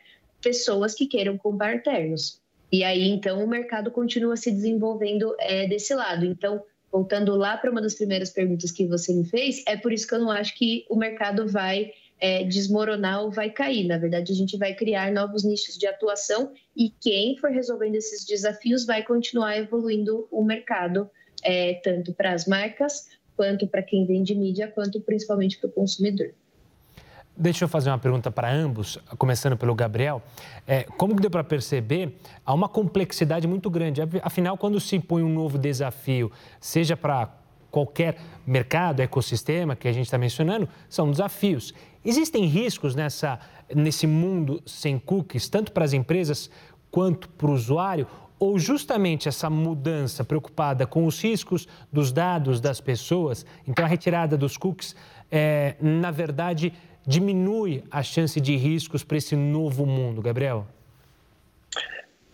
pessoas 0.40 0.94
que 0.94 1.06
queiram 1.06 1.36
comprar 1.36 1.82
ternos. 1.82 2.40
E 2.72 2.84
aí, 2.84 3.08
então, 3.08 3.44
o 3.44 3.48
mercado 3.48 3.90
continua 3.90 4.36
se 4.36 4.50
desenvolvendo 4.50 5.34
é, 5.38 5.66
desse 5.66 5.94
lado. 5.94 6.24
Então, 6.24 6.62
voltando 6.90 7.34
lá 7.36 7.56
para 7.56 7.70
uma 7.70 7.80
das 7.80 7.94
primeiras 7.94 8.30
perguntas 8.30 8.70
que 8.70 8.86
você 8.86 9.12
me 9.12 9.24
fez, 9.24 9.62
é 9.66 9.76
por 9.76 9.92
isso 9.92 10.06
que 10.06 10.14
eu 10.14 10.20
não 10.20 10.30
acho 10.30 10.56
que 10.56 10.84
o 10.88 10.96
mercado 10.96 11.48
vai 11.48 11.92
é, 12.20 12.44
desmoronar 12.44 13.22
ou 13.22 13.30
vai 13.30 13.50
cair. 13.50 13.86
Na 13.86 13.98
verdade, 13.98 14.32
a 14.32 14.34
gente 14.34 14.56
vai 14.56 14.74
criar 14.74 15.10
novos 15.10 15.44
nichos 15.44 15.76
de 15.76 15.86
atuação 15.86 16.52
e 16.76 16.90
quem 17.00 17.36
for 17.38 17.50
resolvendo 17.50 17.96
esses 17.96 18.24
desafios 18.24 18.84
vai 18.84 19.02
continuar 19.02 19.56
evoluindo 19.56 20.28
o 20.30 20.44
mercado 20.44 21.10
é, 21.42 21.74
tanto 21.74 22.12
para 22.12 22.32
as 22.32 22.46
marcas, 22.46 23.08
quanto 23.36 23.66
para 23.66 23.82
quem 23.82 24.06
vende 24.06 24.34
mídia, 24.34 24.68
quanto 24.68 25.00
principalmente 25.00 25.58
para 25.58 25.70
o 25.70 25.72
consumidor. 25.72 26.34
Deixa 27.36 27.64
eu 27.64 27.68
fazer 27.68 27.90
uma 27.90 27.98
pergunta 27.98 28.30
para 28.30 28.52
ambos, 28.52 28.98
começando 29.16 29.56
pelo 29.56 29.74
Gabriel. 29.74 30.22
É, 30.66 30.82
como 30.82 31.14
deu 31.14 31.30
para 31.30 31.42
perceber, 31.42 32.18
há 32.44 32.52
uma 32.52 32.68
complexidade 32.68 33.46
muito 33.46 33.70
grande. 33.70 34.02
Afinal, 34.22 34.58
quando 34.58 34.78
se 34.78 34.96
impõe 34.96 35.22
um 35.22 35.32
novo 35.32 35.56
desafio, 35.56 36.30
seja 36.60 36.96
para 36.96 37.30
qualquer 37.70 38.18
mercado, 38.46 39.00
ecossistema 39.00 39.76
que 39.76 39.88
a 39.88 39.92
gente 39.92 40.06
está 40.06 40.18
mencionando, 40.18 40.68
são 40.88 41.10
desafios. 41.10 41.72
Existem 42.04 42.44
riscos 42.46 42.94
nessa, 42.94 43.38
nesse 43.74 44.06
mundo 44.06 44.62
sem 44.66 44.98
cookies, 44.98 45.48
tanto 45.48 45.72
para 45.72 45.84
as 45.84 45.92
empresas 45.92 46.50
quanto 46.90 47.28
para 47.28 47.48
o 47.48 47.54
usuário? 47.54 48.06
ou 48.40 48.58
justamente 48.58 49.28
essa 49.28 49.50
mudança 49.50 50.24
preocupada 50.24 50.86
com 50.86 51.04
os 51.04 51.22
riscos 51.22 51.68
dos 51.92 52.10
dados 52.10 52.58
das 52.58 52.80
pessoas, 52.80 53.44
então 53.68 53.84
a 53.84 53.88
retirada 53.88 54.34
dos 54.34 54.56
cookies, 54.56 54.96
é, 55.30 55.76
na 55.78 56.10
verdade, 56.10 56.72
diminui 57.06 57.82
a 57.90 58.02
chance 58.02 58.40
de 58.40 58.56
riscos 58.56 59.02
para 59.02 59.16
esse 59.16 59.34
novo 59.34 59.86
mundo, 59.86 60.22
Gabriel? 60.22 60.66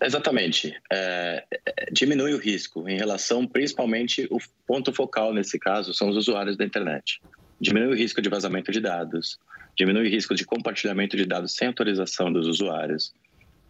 Exatamente. 0.01 0.79
É, 0.93 1.45
é, 1.51 1.91
diminui 1.91 2.35
o 2.35 2.39
risco 2.39 2.89
em 2.89 2.97
relação, 2.97 3.47
principalmente, 3.47 4.27
o 4.31 4.39
ponto 4.67 4.93
focal 4.93 5.33
nesse 5.33 5.59
caso 5.59 5.95
são 5.95 6.11
os 6.11 6.17
usuários 6.17 6.57
da 6.57 6.65
internet. 6.65 7.21
Diminui 7.61 7.89
o 7.89 7.97
risco 7.97 8.21
de 8.21 8.29
vazamento 8.29 8.71
de 8.71 8.81
dados, 8.81 9.39
diminui 9.77 10.07
o 10.07 10.11
risco 10.11 10.35
de 10.35 10.45
compartilhamento 10.45 11.17
de 11.17 11.25
dados 11.25 11.55
sem 11.55 11.69
autorização 11.69 12.31
dos 12.31 12.47
usuários, 12.47 13.15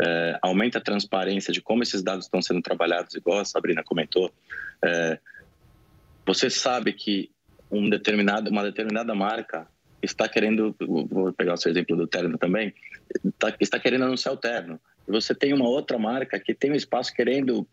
é, 0.02 0.38
aumenta 0.42 0.78
a 0.78 0.80
transparência 0.80 1.52
de 1.52 1.62
como 1.62 1.82
esses 1.82 2.02
dados 2.02 2.26
estão 2.26 2.42
sendo 2.42 2.60
trabalhados, 2.60 3.14
igual 3.14 3.38
a 3.38 3.44
Sabrina 3.44 3.84
comentou. 3.84 4.30
É, 4.84 5.18
você 6.26 6.50
sabe 6.50 6.92
que 6.92 7.30
um 7.70 7.88
determinado, 7.88 8.50
uma 8.50 8.62
determinada 8.62 9.14
marca 9.14 9.66
está 10.06 10.28
querendo, 10.28 10.74
vou 10.78 11.32
pegar 11.32 11.54
o 11.54 11.56
seu 11.56 11.70
exemplo 11.70 11.96
do 11.96 12.06
terno 12.06 12.38
também, 12.38 12.72
está, 13.24 13.54
está 13.60 13.78
querendo 13.78 14.04
anunciar 14.04 14.34
o 14.34 14.38
terno. 14.38 14.80
Você 15.06 15.34
tem 15.34 15.52
uma 15.52 15.68
outra 15.68 15.98
marca 15.98 16.40
que 16.40 16.54
tem 16.54 16.72
um 16.72 16.76
espaço 16.76 17.12
querendo 17.12 17.66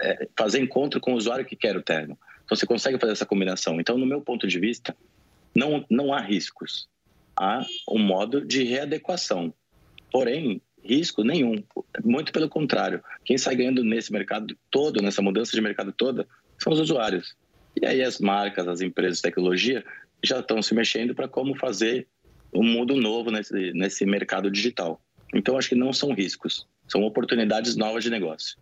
é, 0.00 0.28
fazer 0.36 0.60
encontro 0.60 1.00
com 1.00 1.14
o 1.14 1.16
usuário 1.16 1.44
que 1.44 1.56
quer 1.56 1.76
o 1.76 1.82
terno. 1.82 2.18
Então 2.44 2.56
você 2.56 2.66
consegue 2.66 2.98
fazer 2.98 3.12
essa 3.12 3.26
combinação. 3.26 3.80
Então, 3.80 3.96
no 3.96 4.06
meu 4.06 4.20
ponto 4.20 4.46
de 4.46 4.58
vista, 4.58 4.94
não, 5.54 5.84
não 5.90 6.12
há 6.12 6.20
riscos. 6.20 6.88
Há 7.36 7.64
um 7.88 7.98
modo 7.98 8.44
de 8.44 8.62
readequação. 8.64 9.52
Porém, 10.12 10.60
risco 10.82 11.24
nenhum. 11.24 11.62
Muito 12.04 12.32
pelo 12.32 12.48
contrário. 12.48 13.02
Quem 13.24 13.38
sai 13.38 13.56
ganhando 13.56 13.82
nesse 13.82 14.12
mercado 14.12 14.56
todo, 14.70 15.02
nessa 15.02 15.22
mudança 15.22 15.52
de 15.52 15.60
mercado 15.60 15.92
toda, 15.92 16.26
são 16.58 16.72
os 16.72 16.80
usuários. 16.80 17.34
E 17.80 17.86
aí 17.86 18.02
as 18.02 18.20
marcas, 18.20 18.68
as 18.68 18.80
empresas 18.80 19.16
de 19.16 19.22
tecnologia 19.22 19.84
já 20.24 20.40
estão 20.40 20.60
se 20.62 20.74
mexendo 20.74 21.14
para 21.14 21.28
como 21.28 21.56
fazer 21.56 22.06
um 22.52 22.62
mundo 22.62 22.94
novo 22.94 23.30
nesse, 23.30 23.72
nesse 23.72 24.06
mercado 24.06 24.50
digital. 24.50 25.00
Então, 25.34 25.58
acho 25.58 25.70
que 25.70 25.74
não 25.74 25.92
são 25.92 26.12
riscos, 26.14 26.66
são 26.86 27.02
oportunidades 27.02 27.76
novas 27.76 28.04
de 28.04 28.10
negócio. 28.10 28.56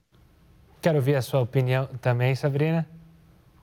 Quero 0.81 0.97
ouvir 0.97 1.15
a 1.15 1.23
sua 1.23 1.41
opinião 1.41 1.87
também, 2.01 2.35
Sabrina. 2.35 2.89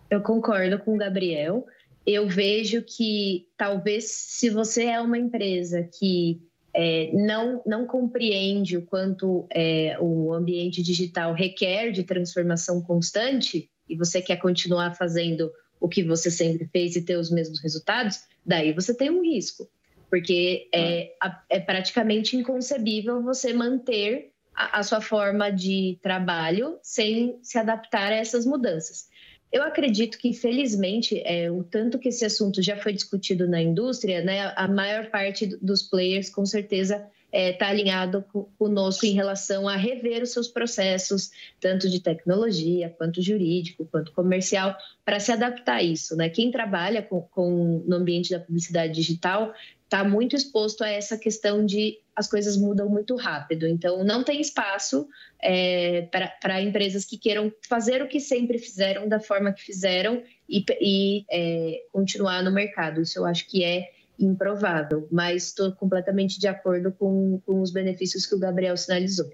Eu 0.09 0.21
concordo 0.21 0.79
com 0.79 0.95
o 0.95 0.97
Gabriel. 0.97 1.65
Eu 2.05 2.27
vejo 2.27 2.81
que 2.81 3.47
talvez 3.57 4.05
se 4.05 4.49
você 4.49 4.85
é 4.85 5.01
uma 5.01 5.17
empresa 5.17 5.83
que 5.83 6.41
é, 6.73 7.11
não, 7.13 7.61
não 7.65 7.85
compreende 7.85 8.77
o 8.77 8.81
quanto 8.83 9.47
é, 9.51 9.97
o 9.99 10.33
ambiente 10.33 10.81
digital 10.81 11.33
requer 11.33 11.91
de 11.91 12.03
transformação 12.03 12.81
constante 12.81 13.69
e 13.87 13.95
você 13.95 14.21
quer 14.21 14.37
continuar 14.37 14.95
fazendo 14.95 15.51
o 15.79 15.87
que 15.87 16.03
você 16.03 16.29
sempre 16.29 16.67
fez 16.67 16.95
e 16.95 17.01
ter 17.01 17.17
os 17.17 17.31
mesmos 17.31 17.61
resultados, 17.61 18.21
daí 18.45 18.73
você 18.73 18.93
tem 18.93 19.09
um 19.09 19.23
risco. 19.23 19.69
porque 20.09 20.67
é, 20.73 21.11
é 21.49 21.59
praticamente 21.59 22.35
inconcebível 22.35 23.21
você 23.21 23.53
manter 23.53 24.31
a, 24.55 24.79
a 24.79 24.83
sua 24.83 24.99
forma 24.99 25.51
de 25.51 25.97
trabalho 26.01 26.79
sem 26.81 27.37
se 27.43 27.57
adaptar 27.57 28.11
a 28.11 28.15
essas 28.15 28.45
mudanças. 28.45 29.07
Eu 29.51 29.63
acredito 29.63 30.17
que, 30.17 30.33
felizmente, 30.33 31.21
é, 31.25 31.49
o 31.49 31.63
tanto 31.63 31.97
que 31.97 32.09
esse 32.09 32.23
assunto 32.23 32.61
já 32.61 32.77
foi 32.77 32.93
discutido 32.93 33.47
na 33.47 33.61
indústria, 33.61 34.21
né, 34.23 34.53
a 34.55 34.67
maior 34.67 35.09
parte 35.09 35.47
dos 35.59 35.81
players, 35.81 36.29
com 36.29 36.45
certeza, 36.45 37.07
está 37.31 37.37
é, 37.37 37.53
tá 37.53 37.67
alinhado 37.67 38.25
conosco 38.57 39.05
em 39.05 39.13
relação 39.13 39.67
a 39.67 39.75
rever 39.75 40.23
os 40.23 40.31
seus 40.31 40.47
processos, 40.47 41.31
tanto 41.59 41.87
de 41.89 41.99
tecnologia, 41.99 42.93
quanto 42.97 43.21
jurídico, 43.21 43.85
quanto 43.85 44.11
comercial, 44.11 44.75
para 45.05 45.19
se 45.19 45.31
adaptar 45.31 45.75
a 45.75 45.83
isso. 45.83 46.15
Né? 46.15 46.29
Quem 46.29 46.51
trabalha 46.51 47.01
com, 47.01 47.21
com, 47.21 47.83
no 47.87 47.97
ambiente 47.97 48.31
da 48.31 48.39
publicidade 48.39 48.93
digital 48.93 49.53
está 49.83 50.03
muito 50.03 50.35
exposto 50.35 50.83
a 50.83 50.89
essa 50.89 51.17
questão 51.17 51.65
de 51.65 51.99
as 52.15 52.27
coisas 52.27 52.57
mudam 52.57 52.89
muito 52.89 53.15
rápido. 53.15 53.65
Então, 53.65 54.03
não 54.03 54.23
tem 54.23 54.41
espaço 54.41 55.07
é, 55.41 56.01
para 56.41 56.61
empresas 56.61 57.05
que 57.05 57.17
queiram 57.17 57.51
fazer 57.67 58.01
o 58.01 58.07
que 58.07 58.19
sempre 58.19 58.57
fizeram, 58.57 59.07
da 59.07 59.19
forma 59.19 59.53
que 59.53 59.61
fizeram 59.61 60.21
e, 60.47 60.63
e 60.81 61.25
é, 61.31 61.83
continuar 61.93 62.43
no 62.43 62.51
mercado. 62.51 63.01
Isso 63.01 63.17
eu 63.17 63.25
acho 63.25 63.47
que 63.47 63.63
é 63.63 63.89
improvável, 64.19 65.07
mas 65.11 65.47
estou 65.47 65.71
completamente 65.71 66.39
de 66.39 66.47
acordo 66.47 66.91
com, 66.91 67.41
com 67.45 67.61
os 67.61 67.71
benefícios 67.71 68.25
que 68.25 68.35
o 68.35 68.39
Gabriel 68.39 68.75
sinalizou. 68.75 69.29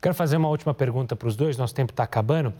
Quero 0.00 0.14
fazer 0.14 0.36
uma 0.36 0.48
última 0.48 0.74
pergunta 0.74 1.14
para 1.14 1.28
os 1.28 1.36
dois, 1.36 1.56
nosso 1.56 1.74
tempo 1.74 1.92
está 1.92 2.02
acabando. 2.02 2.52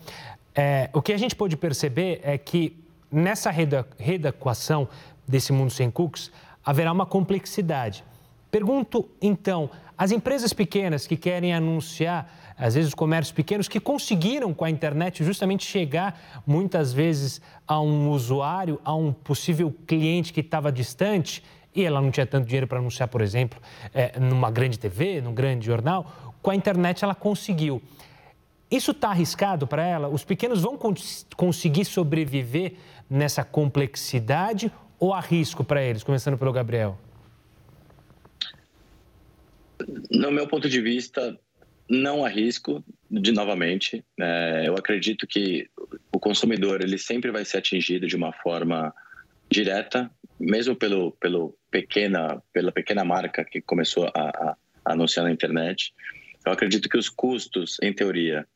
É, 0.55 0.89
o 0.93 1.03
que 1.03 1.13
a 1.13 1.17
gente 1.17 1.35
pôde 1.35 1.57
perceber 1.57 2.21
é 2.23 2.39
que 2.39 2.83
nessa 3.11 3.51
readequação 3.51 4.89
desse 5.27 5.53
mundo 5.53 5.71
sem 5.71 5.91
cookies, 5.91 6.31
haverá 6.65 6.93
uma 6.93 7.07
complexidade. 7.07 8.05
Pergunto, 8.51 9.09
então, 9.21 9.71
as 9.97 10.11
empresas 10.11 10.53
pequenas 10.53 11.07
que 11.07 11.17
querem 11.17 11.55
anunciar, 11.55 12.31
às 12.57 12.75
vezes 12.75 12.89
os 12.89 12.95
comércios 12.95 13.33
pequenos, 13.33 13.69
que 13.69 13.81
conseguiram 13.81 14.53
com 14.53 14.65
a 14.65 14.71
internet 14.71 15.25
justamente 15.25 15.65
chegar 15.65 16.43
muitas 16.47 16.93
vezes 16.93 17.41
a 17.67 17.81
um 17.81 18.11
usuário, 18.11 18.81
a 18.85 18.95
um 18.95 19.13
possível 19.13 19.75
cliente 19.87 20.33
que 20.33 20.41
estava 20.41 20.71
distante 20.71 21.43
e 21.75 21.83
ela 21.85 22.01
não 22.01 22.11
tinha 22.11 22.27
tanto 22.27 22.47
dinheiro 22.47 22.67
para 22.67 22.79
anunciar, 22.79 23.09
por 23.09 23.23
exemplo, 23.23 23.61
é, 23.95 24.19
numa 24.21 24.51
grande 24.51 24.79
TV, 24.79 25.21
num 25.21 25.33
grande 25.33 25.65
jornal, 25.65 26.35
com 26.43 26.51
a 26.51 26.55
internet 26.55 27.03
ela 27.03 27.15
conseguiu. 27.15 27.83
Isso 28.71 28.91
está 28.93 29.09
arriscado 29.09 29.67
para 29.67 29.85
ela? 29.85 30.09
Os 30.09 30.25
pequenos 30.25 30.63
vão 30.63 30.77
cons 30.77 31.27
conseguir 31.37 31.85
sobreviver 31.85 32.75
nessa 33.09 33.45
complexidade 33.45 34.73
ou 34.99 35.13
há 35.13 35.21
risco 35.21 35.63
para 35.63 35.83
eles? 35.83 36.03
Começando 36.03 36.39
pelo 36.39 36.53
Gabriel. 36.53 36.99
No 40.11 40.31
meu 40.31 40.47
ponto 40.47 40.69
de 40.69 40.81
vista, 40.81 41.39
não 41.93 42.25
há 42.25 42.29
risco, 42.29 42.83
de 43.11 43.33
novamente. 43.33 44.03
É, 44.19 44.65
eu 44.67 44.75
acredito 44.75 45.27
que 45.27 45.69
o 46.11 46.19
consumidor 46.19 46.81
ele 46.81 46.97
sempre 46.97 47.31
vai 47.31 47.45
ser 47.45 47.59
atingido 47.59 48.07
de 48.07 48.17
uma 48.17 48.33
forma 48.33 48.95
direta, 49.51 50.11
mesmo 50.41 50.75
pelo, 50.75 51.13
pelo 51.13 51.55
pequena, 51.71 52.43
pela 52.51 52.73
pequena 52.73 53.05
marca 53.05 53.45
que 53.45 53.61
começou 53.61 54.07
a, 54.07 54.11
a, 54.15 54.57
a 54.83 54.93
anunciar 54.95 55.27
na 55.27 55.33
internet. 55.33 55.93
Eu 56.47 56.53
acredito 56.53 56.89
que 56.89 56.97
os 56.97 57.11
custos, 57.11 57.77
em 57.83 57.93
teoria, 57.93 58.49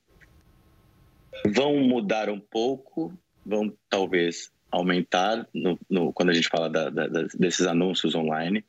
vão 1.55 1.77
mudar 1.77 2.31
um 2.31 2.41
pouco, 2.41 3.13
vão 3.45 3.71
talvez 3.91 4.51
aumentar 4.71 5.47
no, 5.53 5.79
no, 5.91 6.11
quando 6.11 6.31
a 6.31 6.35
gente 6.35 6.49
fala 6.49 6.71
da, 6.71 6.89
da, 6.89 7.07
desses 7.35 7.67
anúncios 7.67 8.15
online, 8.15 8.65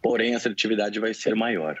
porém 0.00 0.32
a 0.32 0.36
assertividade 0.36 1.00
vai 1.00 1.12
ser 1.12 1.34
maior 1.34 1.76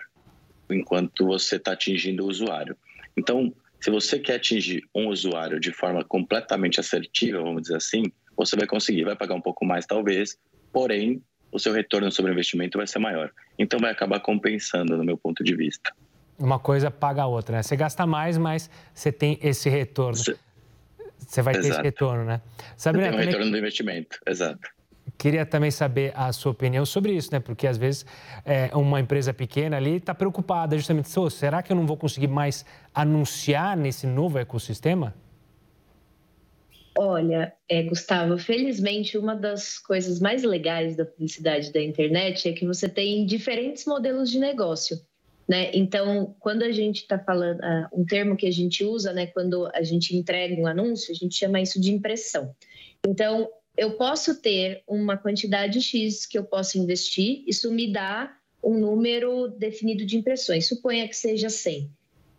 enquanto 0.70 1.26
você 1.26 1.56
está 1.56 1.72
atingindo 1.72 2.24
o 2.24 2.28
usuário. 2.28 2.76
Então, 3.16 3.52
se 3.80 3.90
você 3.90 4.18
quer 4.18 4.36
atingir 4.36 4.82
um 4.94 5.08
usuário 5.08 5.58
de 5.58 5.72
forma 5.72 6.04
completamente 6.04 6.80
assertiva, 6.80 7.42
vamos 7.42 7.62
dizer 7.62 7.76
assim, 7.76 8.04
você 8.36 8.56
vai 8.56 8.66
conseguir, 8.66 9.04
vai 9.04 9.16
pagar 9.16 9.34
um 9.34 9.40
pouco 9.40 9.64
mais 9.64 9.86
talvez, 9.86 10.38
porém 10.72 11.22
o 11.50 11.58
seu 11.58 11.72
retorno 11.72 12.10
sobre 12.10 12.30
o 12.30 12.34
investimento 12.34 12.78
vai 12.78 12.86
ser 12.86 12.98
maior. 12.98 13.30
Então 13.58 13.78
vai 13.78 13.90
acabar 13.90 14.20
compensando, 14.20 14.96
no 14.96 15.04
meu 15.04 15.18
ponto 15.18 15.44
de 15.44 15.54
vista. 15.54 15.92
Uma 16.38 16.58
coisa 16.58 16.90
paga 16.90 17.22
a 17.22 17.26
outra, 17.26 17.56
né? 17.56 17.62
Você 17.62 17.76
gasta 17.76 18.06
mais, 18.06 18.38
mas 18.38 18.70
você 18.94 19.12
tem 19.12 19.38
esse 19.42 19.68
retorno. 19.68 20.16
Você 20.16 20.36
você 21.32 21.40
vai 21.40 21.54
exato. 21.54 21.66
ter 21.66 21.72
esse 21.72 21.82
retorno, 21.82 22.24
né? 22.24 22.42
Sabrina, 22.76 23.08
tem 23.08 23.16
um 23.16 23.18
retorno 23.18 23.38
também... 23.38 23.52
do 23.52 23.58
investimento, 23.58 24.18
exato. 24.26 24.68
Queria 25.22 25.46
também 25.46 25.70
saber 25.70 26.12
a 26.16 26.32
sua 26.32 26.50
opinião 26.50 26.84
sobre 26.84 27.12
isso, 27.12 27.28
né? 27.30 27.38
Porque 27.38 27.68
às 27.68 27.78
vezes 27.78 28.04
é, 28.44 28.74
uma 28.74 28.98
empresa 28.98 29.32
pequena 29.32 29.76
ali 29.76 29.98
está 29.98 30.12
preocupada 30.12 30.76
justamente, 30.76 31.16
oh, 31.16 31.30
será 31.30 31.62
que 31.62 31.70
eu 31.70 31.76
não 31.76 31.86
vou 31.86 31.96
conseguir 31.96 32.26
mais 32.26 32.64
anunciar 32.92 33.76
nesse 33.76 34.04
novo 34.04 34.36
ecossistema? 34.40 35.14
Olha, 36.98 37.52
é, 37.68 37.84
Gustavo, 37.84 38.36
felizmente 38.36 39.16
uma 39.16 39.36
das 39.36 39.78
coisas 39.78 40.18
mais 40.18 40.42
legais 40.42 40.96
da 40.96 41.04
publicidade 41.04 41.72
da 41.72 41.80
internet 41.80 42.48
é 42.48 42.52
que 42.52 42.66
você 42.66 42.88
tem 42.88 43.24
diferentes 43.24 43.86
modelos 43.86 44.28
de 44.28 44.40
negócio. 44.40 45.00
Né? 45.48 45.70
Então, 45.72 46.34
quando 46.40 46.64
a 46.64 46.72
gente 46.72 47.02
está 47.02 47.16
falando, 47.16 47.60
uh, 47.60 48.00
um 48.00 48.04
termo 48.04 48.36
que 48.36 48.48
a 48.48 48.52
gente 48.52 48.82
usa, 48.82 49.12
né, 49.12 49.26
quando 49.28 49.70
a 49.72 49.84
gente 49.84 50.16
entrega 50.16 50.60
um 50.60 50.66
anúncio, 50.66 51.12
a 51.12 51.14
gente 51.14 51.36
chama 51.36 51.60
isso 51.60 51.80
de 51.80 51.92
impressão. 51.92 52.52
Então, 53.06 53.48
eu 53.76 53.92
posso 53.92 54.40
ter 54.40 54.82
uma 54.86 55.16
quantidade 55.16 55.80
X 55.80 56.26
que 56.26 56.38
eu 56.38 56.44
posso 56.44 56.78
investir, 56.78 57.42
isso 57.46 57.70
me 57.72 57.92
dá 57.92 58.34
um 58.62 58.78
número 58.78 59.48
definido 59.48 60.04
de 60.04 60.16
impressões, 60.16 60.68
suponha 60.68 61.08
que 61.08 61.16
seja 61.16 61.48
100. 61.48 61.90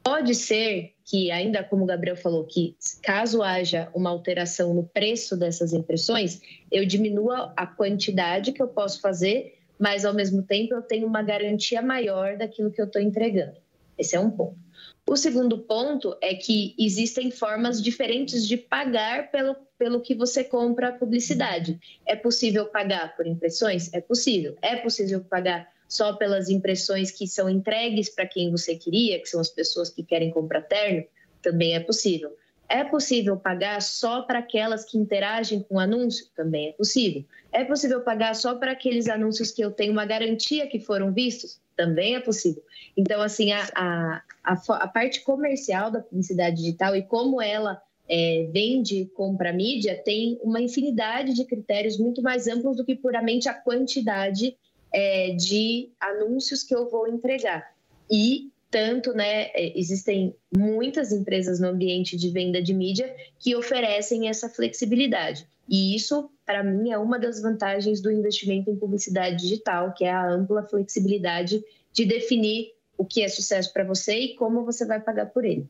Pode 0.03 0.35
ser 0.35 0.93
que, 1.05 1.31
ainda 1.31 1.63
como 1.63 1.83
o 1.83 1.87
Gabriel 1.87 2.17
falou, 2.17 2.45
que 2.45 2.75
caso 3.01 3.41
haja 3.41 3.89
uma 3.93 4.09
alteração 4.09 4.73
no 4.73 4.83
preço 4.83 5.37
dessas 5.37 5.73
impressões, 5.73 6.41
eu 6.71 6.85
diminua 6.85 7.53
a 7.55 7.65
quantidade 7.65 8.51
que 8.51 8.61
eu 8.61 8.67
posso 8.67 8.99
fazer 8.99 9.57
mas 9.83 10.05
ao 10.05 10.13
mesmo 10.13 10.41
tempo 10.41 10.73
eu 10.73 10.81
tenho 10.81 11.05
uma 11.07 11.21
garantia 11.21 11.81
maior 11.81 12.37
daquilo 12.37 12.71
que 12.71 12.81
eu 12.81 12.85
estou 12.85 13.01
entregando. 13.01 13.57
Esse 13.97 14.15
é 14.15 14.19
um 14.19 14.31
ponto. 14.31 14.57
O 15.05 15.17
segundo 15.17 15.59
ponto 15.59 16.15
é 16.21 16.33
que 16.33 16.73
existem 16.79 17.29
formas 17.29 17.81
diferentes 17.81 18.47
de 18.47 18.55
pagar 18.55 19.29
pelo, 19.31 19.55
pelo 19.77 20.01
que 20.01 20.15
você 20.15 20.45
compra 20.45 20.89
a 20.89 20.91
publicidade. 20.93 21.77
É 22.05 22.15
possível 22.15 22.67
pagar 22.67 23.15
por 23.15 23.27
impressões? 23.27 23.93
É 23.93 23.99
possível. 23.99 24.55
É 24.61 24.77
possível 24.77 25.21
pagar 25.21 25.69
só 25.89 26.13
pelas 26.13 26.49
impressões 26.49 27.11
que 27.11 27.27
são 27.27 27.49
entregues 27.49 28.09
para 28.09 28.25
quem 28.25 28.49
você 28.49 28.75
queria, 28.75 29.19
que 29.19 29.27
são 29.27 29.41
as 29.41 29.49
pessoas 29.49 29.89
que 29.89 30.03
querem 30.03 30.31
comprar 30.31 30.61
terno? 30.61 31.05
Também 31.41 31.75
é 31.75 31.81
possível. 31.81 32.35
É 32.69 32.83
possível 32.83 33.37
pagar 33.37 33.81
só 33.81 34.21
para 34.21 34.39
aquelas 34.39 34.85
que 34.85 34.97
interagem 34.97 35.61
com 35.61 35.75
o 35.75 35.79
anúncio? 35.79 36.27
Também 36.33 36.69
é 36.69 36.71
possível. 36.71 37.25
É 37.51 37.63
possível 37.65 38.01
pagar 38.01 38.33
só 38.35 38.55
para 38.55 38.71
aqueles 38.71 39.09
anúncios 39.09 39.51
que 39.51 39.63
eu 39.63 39.69
tenho 39.69 39.91
uma 39.91 40.05
garantia 40.05 40.65
que 40.65 40.79
foram 40.79 41.13
vistos? 41.13 41.61
Também 41.75 42.15
é 42.15 42.19
possível. 42.19 42.63
Então, 42.95 43.21
assim, 43.21 43.51
a, 43.51 43.63
a, 43.75 44.21
a, 44.43 44.53
a 44.53 44.87
parte 44.87 45.21
comercial 45.21 45.89
da 45.89 45.99
publicidade 45.99 46.57
digital 46.57 46.95
e 46.95 47.01
como 47.01 47.41
ela 47.41 47.81
é, 48.07 48.47
vende, 48.51 49.05
compra 49.15 49.53
mídia, 49.53 50.01
tem 50.03 50.37
uma 50.41 50.61
infinidade 50.61 51.33
de 51.33 51.45
critérios 51.45 51.97
muito 51.97 52.21
mais 52.21 52.47
amplos 52.47 52.77
do 52.77 52.85
que 52.85 52.95
puramente 52.95 53.47
a 53.49 53.53
quantidade 53.53 54.55
é, 54.93 55.31
de 55.31 55.89
anúncios 55.99 56.63
que 56.63 56.75
eu 56.75 56.89
vou 56.89 57.07
entregar. 57.07 57.73
E 58.11 58.51
tanto, 58.69 59.13
né, 59.13 59.51
é, 59.53 59.77
existem 59.77 60.35
muitas 60.55 61.11
empresas 61.11 61.59
no 61.59 61.67
ambiente 61.67 62.17
de 62.17 62.29
venda 62.29 62.61
de 62.61 62.73
mídia 62.73 63.15
que 63.39 63.55
oferecem 63.55 64.27
essa 64.27 64.49
flexibilidade. 64.49 65.47
E 65.67 65.95
isso, 65.95 66.29
para 66.45 66.63
mim, 66.63 66.91
é 66.91 66.97
uma 66.97 67.17
das 67.17 67.41
vantagens 67.41 68.01
do 68.01 68.11
investimento 68.11 68.69
em 68.69 68.75
publicidade 68.75 69.37
digital, 69.37 69.93
que 69.93 70.03
é 70.03 70.11
a 70.11 70.29
ampla 70.29 70.63
flexibilidade 70.63 71.63
de 71.91 72.05
definir 72.05 72.73
o 72.97 73.05
que 73.05 73.23
é 73.23 73.27
sucesso 73.27 73.71
para 73.71 73.83
você 73.83 74.17
e 74.17 74.35
como 74.35 74.65
você 74.65 74.85
vai 74.85 74.99
pagar 74.99 75.27
por 75.27 75.45
ele. 75.45 75.69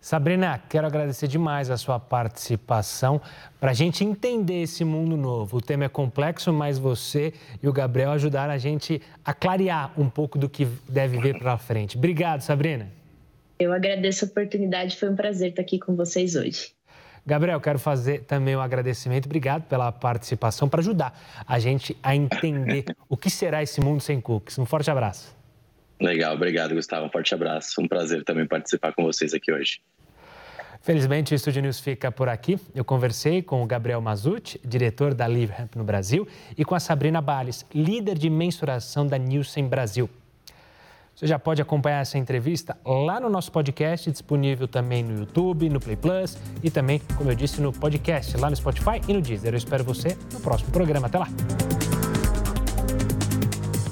Sabrina, 0.00 0.62
quero 0.68 0.86
agradecer 0.86 1.26
demais 1.26 1.68
a 1.68 1.76
sua 1.76 1.98
participação 1.98 3.20
para 3.58 3.72
a 3.72 3.74
gente 3.74 4.04
entender 4.04 4.62
esse 4.62 4.84
mundo 4.84 5.16
novo. 5.16 5.56
O 5.56 5.60
tema 5.60 5.84
é 5.84 5.88
complexo, 5.88 6.52
mas 6.52 6.78
você 6.78 7.32
e 7.60 7.66
o 7.66 7.72
Gabriel 7.72 8.12
ajudaram 8.12 8.54
a 8.54 8.58
gente 8.58 9.02
a 9.24 9.34
clarear 9.34 9.92
um 10.00 10.08
pouco 10.08 10.38
do 10.38 10.48
que 10.48 10.64
deve 10.88 11.18
vir 11.18 11.36
para 11.38 11.58
frente. 11.58 11.96
Obrigado, 11.96 12.40
Sabrina. 12.42 12.88
Eu 13.58 13.72
agradeço 13.72 14.26
a 14.26 14.28
oportunidade, 14.28 14.96
foi 14.96 15.08
um 15.08 15.16
prazer 15.16 15.50
estar 15.50 15.62
aqui 15.62 15.78
com 15.78 15.96
vocês 15.96 16.36
hoje. 16.36 16.75
Gabriel, 17.26 17.60
quero 17.60 17.78
fazer 17.78 18.20
também 18.20 18.54
um 18.54 18.60
agradecimento. 18.60 19.26
Obrigado 19.26 19.64
pela 19.64 19.90
participação 19.90 20.68
para 20.68 20.80
ajudar 20.80 21.18
a 21.46 21.58
gente 21.58 21.96
a 22.00 22.14
entender 22.14 22.84
o 23.08 23.16
que 23.16 23.28
será 23.28 23.62
esse 23.62 23.80
mundo 23.80 24.00
sem 24.00 24.20
cookies. 24.20 24.56
Um 24.58 24.64
forte 24.64 24.88
abraço. 24.90 25.34
Legal, 26.00 26.34
obrigado, 26.34 26.74
Gustavo. 26.74 27.06
Um 27.06 27.10
forte 27.10 27.34
abraço. 27.34 27.80
Um 27.80 27.88
prazer 27.88 28.22
também 28.22 28.46
participar 28.46 28.92
com 28.92 29.02
vocês 29.02 29.34
aqui 29.34 29.50
hoje. 29.52 29.80
Felizmente, 30.82 31.32
o 31.32 31.34
Estúdio 31.34 31.62
News 31.62 31.80
fica 31.80 32.12
por 32.12 32.28
aqui. 32.28 32.60
Eu 32.72 32.84
conversei 32.84 33.42
com 33.42 33.60
o 33.60 33.66
Gabriel 33.66 34.00
Mazucci, 34.00 34.60
diretor 34.64 35.12
da 35.12 35.26
LiveRamp 35.26 35.74
no 35.74 35.82
Brasil, 35.82 36.28
e 36.56 36.64
com 36.64 36.76
a 36.76 36.80
Sabrina 36.80 37.20
Bales, 37.20 37.66
líder 37.74 38.16
de 38.16 38.30
mensuração 38.30 39.04
da 39.04 39.18
Nielsen 39.18 39.66
Brasil. 39.66 40.08
Você 41.16 41.26
já 41.26 41.38
pode 41.38 41.62
acompanhar 41.62 42.02
essa 42.02 42.18
entrevista 42.18 42.76
lá 42.84 43.18
no 43.18 43.30
nosso 43.30 43.50
podcast, 43.50 44.10
disponível 44.10 44.68
também 44.68 45.02
no 45.02 45.20
YouTube, 45.20 45.66
no 45.70 45.80
Play 45.80 45.96
Plus 45.96 46.36
e 46.62 46.70
também, 46.70 47.00
como 47.16 47.30
eu 47.30 47.34
disse, 47.34 47.58
no 47.58 47.72
podcast, 47.72 48.36
lá 48.36 48.50
no 48.50 48.56
Spotify 48.56 49.00
e 49.08 49.14
no 49.14 49.22
Deezer. 49.22 49.54
Eu 49.54 49.56
espero 49.56 49.82
você 49.82 50.14
no 50.30 50.40
próximo 50.40 50.70
programa. 50.70 51.06
Até 51.06 51.18
lá! 51.18 51.28